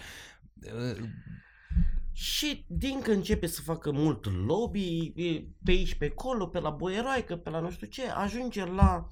[0.62, 1.08] uh,
[2.12, 6.70] Și din că începe să facă mult lobby, e, pe aici, pe acolo, pe la
[6.70, 9.06] boieroaică, pe la nu știu ce, ajunge la...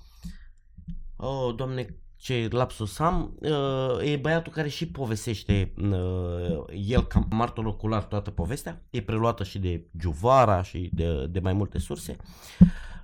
[1.16, 7.64] Oh, doamne, ce lapsus am, uh, e băiatul care și povestește uh, el ca martor
[7.64, 12.16] ocular toată povestea, e preluată și de Giuvara și de, de mai multe surse.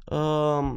[0.05, 0.75] Uh,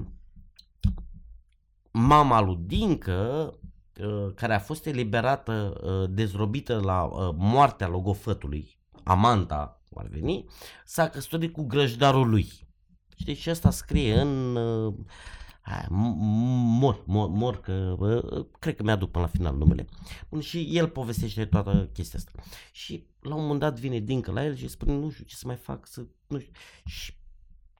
[1.91, 3.53] mama lui Dincă,
[3.99, 10.45] uh, care a fost eliberată, uh, dezrobită la uh, moartea logofătului, Amanta, ar veni,
[10.85, 12.51] s-a căsătorit cu grăjdarul lui.
[13.17, 14.57] Știți, și asta scrie în...
[15.65, 16.15] Uh, hai, m-
[16.79, 19.87] mor, mor, mor, că uh, cred că mi-aduc până la final numele.
[20.29, 22.31] Bun, și el povestește toată chestia asta.
[22.71, 25.47] Și la un moment dat vine Dincă la el și spune, nu știu ce să
[25.47, 26.51] mai fac, să, nu știu.
[26.85, 27.13] Și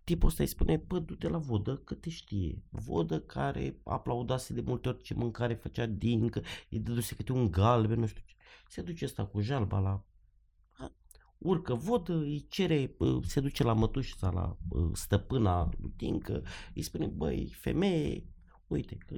[0.04, 2.64] tipul ăsta îi spune, bă, du-te la vodă, că te știe.
[2.70, 8.00] Vodă care aplaudase de multe ori ce mâncare făcea Dincă, îi dăduse câte un galben,
[8.00, 8.36] nu știu ce.
[8.68, 10.04] Se duce ăsta cu jalba la
[11.44, 16.44] urcă vodă, îi cere, bă, se duce la mătușa, la bă, stăpâna lui Dincă,
[16.76, 18.26] îi spune, băi, femeie,
[18.68, 19.16] uite că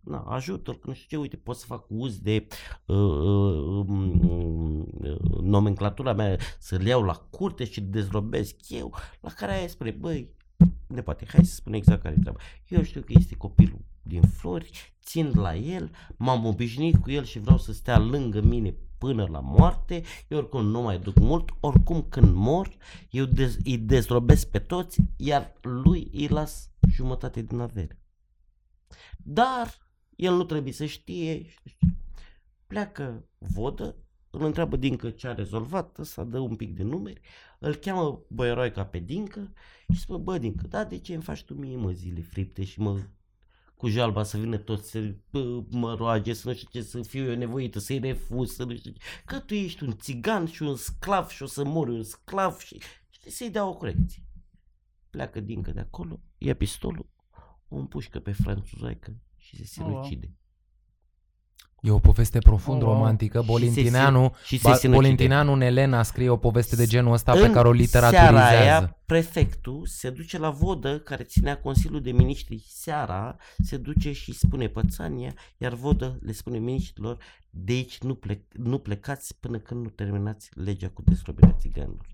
[0.00, 2.46] na, ajută că nu știu ce, uite, pot să fac uz de
[2.86, 9.68] uh, uh, uh, nomenclatura mea, să-l iau la curte și dezrobesc eu, la care aia
[9.68, 10.34] spune, băi,
[10.86, 12.38] ne poate, hai să spun exact care e treaba.
[12.68, 17.38] Eu știu că este copilul din flori, țin la el, m-am obișnuit cu el și
[17.38, 22.02] vreau să stea lângă mine până la moarte, eu oricum nu mai duc mult, oricum
[22.08, 22.68] când mor,
[23.10, 28.00] eu dez, îi dezrobesc pe toți, iar lui îi las jumătate din avere.
[29.16, 29.74] Dar
[30.16, 31.46] el nu trebuie să știe,
[32.66, 33.96] pleacă vodă,
[34.30, 37.20] îl întreabă Dincă ce a rezolvat, ăsta dă un pic de numeri,
[37.58, 39.52] îl cheamă băieroica pe Dincă
[39.92, 42.80] și spune, bă Dincă, da, de ce îmi faci tu mie mă zile fripte și
[42.80, 43.00] mă
[43.76, 47.30] cu jalba să vină toți să bă, mă roage, să nu știu ce, să fiu
[47.30, 49.00] eu nevoită, să-i refuz, să nu știu ce.
[49.24, 52.80] Că tu ești un țigan și un sclav și o să mori un sclav și
[53.10, 54.22] știi, să-i dea o corecție.
[55.10, 57.08] Pleacă Dincă de acolo, ia pistolul,
[57.68, 60.34] o împușcă pe franțuzaică și se sinucide.
[61.82, 62.96] E o poveste profund Oh, wow.
[62.96, 63.38] romantică.
[63.38, 64.94] Și se Bolintineanu, sin- și se Ba- sinucide.
[64.94, 68.56] Bolintineanu în Elena scrie o poveste de genul ăsta pe În care o seara literaturizează.
[68.62, 74.32] aia, prefectul se duce la vodă care ținea Consiliul de Miniștri seara, se duce și
[74.34, 77.16] spune pățania, iar vodă le spune miniștrilor,
[77.50, 82.06] de aici nu, plec, nu plecați până când nu terminați legea cu desrobirea țiganilor.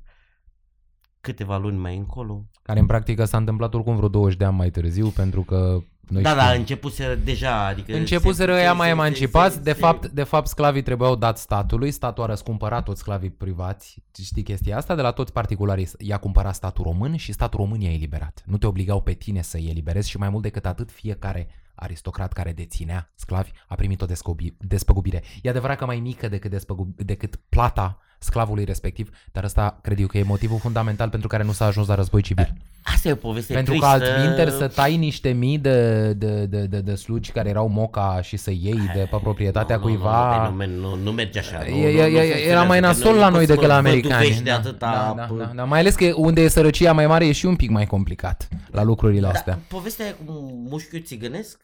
[1.23, 2.45] Câteva luni mai încolo.
[2.63, 6.23] Care în practică s-a întâmplat oricum vreo 20 de ani mai târziu, pentru că noi
[6.23, 6.43] da, știm.
[6.43, 7.97] da, începuseră deja, adică...
[7.97, 11.17] Începuseră se- ăia se- mai se- emancipați, se- de se- fapt, de fapt sclavii trebuiau
[11.17, 15.89] dat statului, statul a răscumpărat toți sclavii privați, știi chestia asta, de la toți particularii
[15.99, 18.43] i-a cumpărat statul român și statul român i-a eliberat.
[18.47, 22.53] Nu te obligau pe tine să-i eliberezi și mai mult decât atât, fiecare aristocrat care
[22.53, 25.23] deținea sclavi a primit o descobi- despăgubire.
[25.43, 30.07] E adevărat că mai mică decât, despăgub- decât plata sclavului respectiv, dar ăsta cred eu
[30.07, 32.53] că e motivul fundamental pentru care nu s-a ajuns la război civil.
[32.83, 34.13] Asta e o poveste Pentru că tristă.
[34.15, 38.37] altminteri să tai niște mii de, de, de, de, de slugi care erau moca și
[38.37, 40.49] să iei de pe proprietatea Nu, nu, cuiva.
[40.49, 41.59] Nu, nu, nu, nu merge așa.
[41.69, 43.47] Nu, E, nu, e, nu e, funcționează, era mai că nasol nu la poți noi
[43.47, 44.13] să decât la mă americani.
[44.15, 45.13] văduvești de Da, atâta...
[45.17, 45.65] da, da, da, da.
[45.65, 48.83] Mai ales că unde e sărăcia mai mare e și un pic mai complicat la
[48.83, 49.53] lucrurile astea.
[49.55, 50.33] Da, povestea aia cu
[50.69, 51.59] mușchiul țigănesc,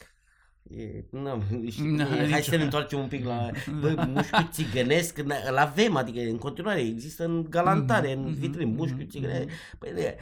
[0.76, 3.50] E, nu, știi, Da, e, hai nici să ne întoarcem un pic la
[3.80, 8.68] bă, mușchiul țigănesc, na- îl avem, adică în continuare există în galantare, în Mhm, vitrin,
[8.74, 9.46] mușchiul mhm, țigănesc.
[9.78, 10.16] Păi, de,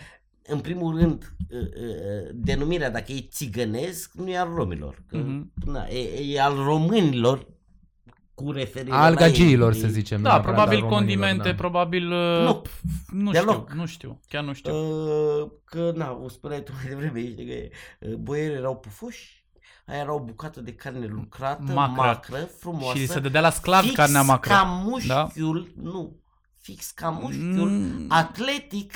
[0.48, 5.02] în primul rând, ă, ă, denumirea, dacă e țigănesc, nu e al romilor.
[5.08, 5.52] Că, Mhm.
[5.64, 7.46] na, e, e al românilor
[8.34, 9.16] cu referire Al la ei.
[9.30, 10.22] gagiilor, E- să zicem.
[10.22, 11.54] Da, neapărat probabil al românilor, condimente, da.
[11.54, 12.12] probabil...
[12.12, 12.80] uh, Nu, pf,
[13.10, 13.66] nu deloc.
[13.68, 14.72] știu, nu știu, chiar nu știu.
[14.74, 17.54] Uh, că, na, o spuneai tu mai devreme, știi, că
[18.08, 19.45] uh, boierii erau pufoși,
[19.86, 22.02] aia era o bucată de carne lucrată, Macră.
[22.02, 24.52] macră, frumoasă, și se dădea la sclavi fix carnea macră.
[24.52, 26.16] ca mușchiul, nu,
[26.60, 28.94] fix ca mușchiul Mm, atletic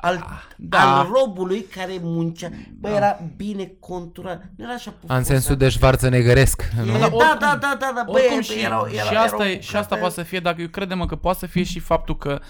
[0.00, 0.98] al, da.
[0.98, 2.48] al robului care muncea.
[2.78, 2.94] Bă, Da.
[2.96, 5.16] era bine conturat, nu era așa pufos.
[5.16, 6.62] În sensul de Schwarzeneggeresc.
[6.78, 6.92] E, nu?
[6.92, 9.16] da, Da, da, oricum- da, da, da, da, bă, Oricum bă, și, erau, erau, și,
[9.16, 11.46] asta erau e, și asta bucate- poate să fie, dacă eu credem că poate să
[11.46, 12.40] fie și faptul că,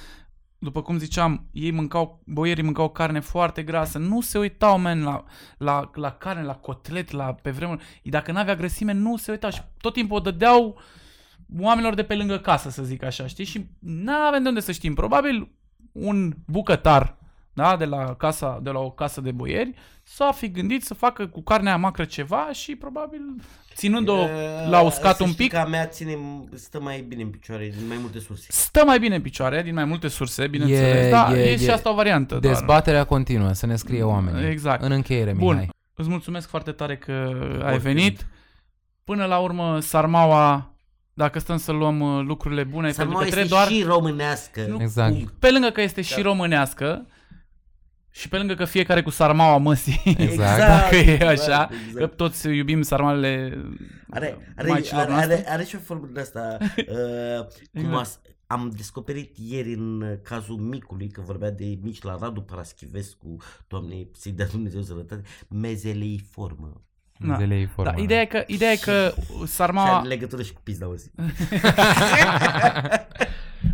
[0.59, 5.25] după cum ziceam, ei mâncau, boierii mâncau carne foarte grasă, nu se uitau, men, la,
[5.59, 9.61] la, la carne, la cotlet, la, pe vremuri, dacă n-avea grăsime, nu se uitau și
[9.81, 10.81] tot timpul o dădeau
[11.59, 13.45] oamenilor de pe lângă casă, să zic așa, știi?
[13.45, 14.95] Și n-avem de unde să știm.
[14.95, 15.49] Probabil
[15.93, 17.17] un bucătar,
[17.57, 21.27] da, de la, casa, de la o casă de boieri, s-a fi gândit să facă
[21.27, 23.21] cu carnea macră ceva și probabil
[23.75, 26.19] ținând-o E, la uscat să un știi pic, că a mea ține,
[26.55, 28.47] stă mai bine în picioare din mai multe surse.
[28.51, 31.07] stă mai bine în picioare, din mai multe surse, bineînțeles.
[31.07, 32.37] E- da, e- e, e- și asta o variantă.
[32.39, 32.55] doar.
[32.55, 34.51] Dezbaterea continuă, să ne scrie oamenii.
[34.51, 34.83] Exact.
[34.83, 35.53] În încheiere, Bun.
[35.55, 35.71] Mihai.
[35.95, 37.81] Îți mulțumesc foarte tare că ai Oricând.
[37.81, 38.27] venit.
[39.05, 40.71] Până la urmă, Sarmaua,
[41.15, 43.73] dacă stăm să luăm uh, lucrurile bune, Să pentru mai că este trebuie doar...
[43.73, 44.61] și românească.
[44.69, 45.13] Nu, Exact.
[45.13, 45.33] Punct.
[45.39, 46.23] Pe lângă că este și Da.
[46.23, 47.07] românească,
[48.17, 50.59] Și pe lângă că fiecare cu sarmaua măsii, Exact.
[50.81, 51.97] dacă e exact, așa, exact.
[51.99, 53.63] că toți iubim sarmalele
[54.11, 55.35] Are, are, maicilor are, noastre.
[55.35, 56.57] are, are și o formă de asta.
[56.77, 58.01] Uh, cum Exact.
[58.01, 63.37] as, am descoperit ieri în uh, cazul micului, că vorbea de mici la Radu Paraschivescu,
[63.67, 66.81] doamne, să-i dea Dumnezeu sănătate, mezeleiformă.
[67.19, 67.37] Da.
[67.37, 67.91] Zilei formă.
[67.91, 71.11] Da, ideea e că, ideea e că Și sarmaua, are legătură și cu pizda zi.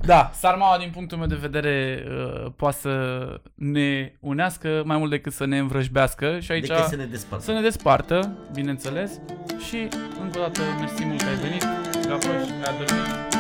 [0.01, 5.33] da, sarmaua din punctul meu de vedere uh, poate să ne unească mai mult decât
[5.33, 7.45] să ne învrăjbească și aici Decât să ne despartă.
[7.45, 9.21] să ne despartă, bineînțeles.
[9.69, 9.77] Și
[10.23, 11.63] încă o dată mersi mult că ai venit,
[12.09, 13.32] Gabriel, că ai dormit.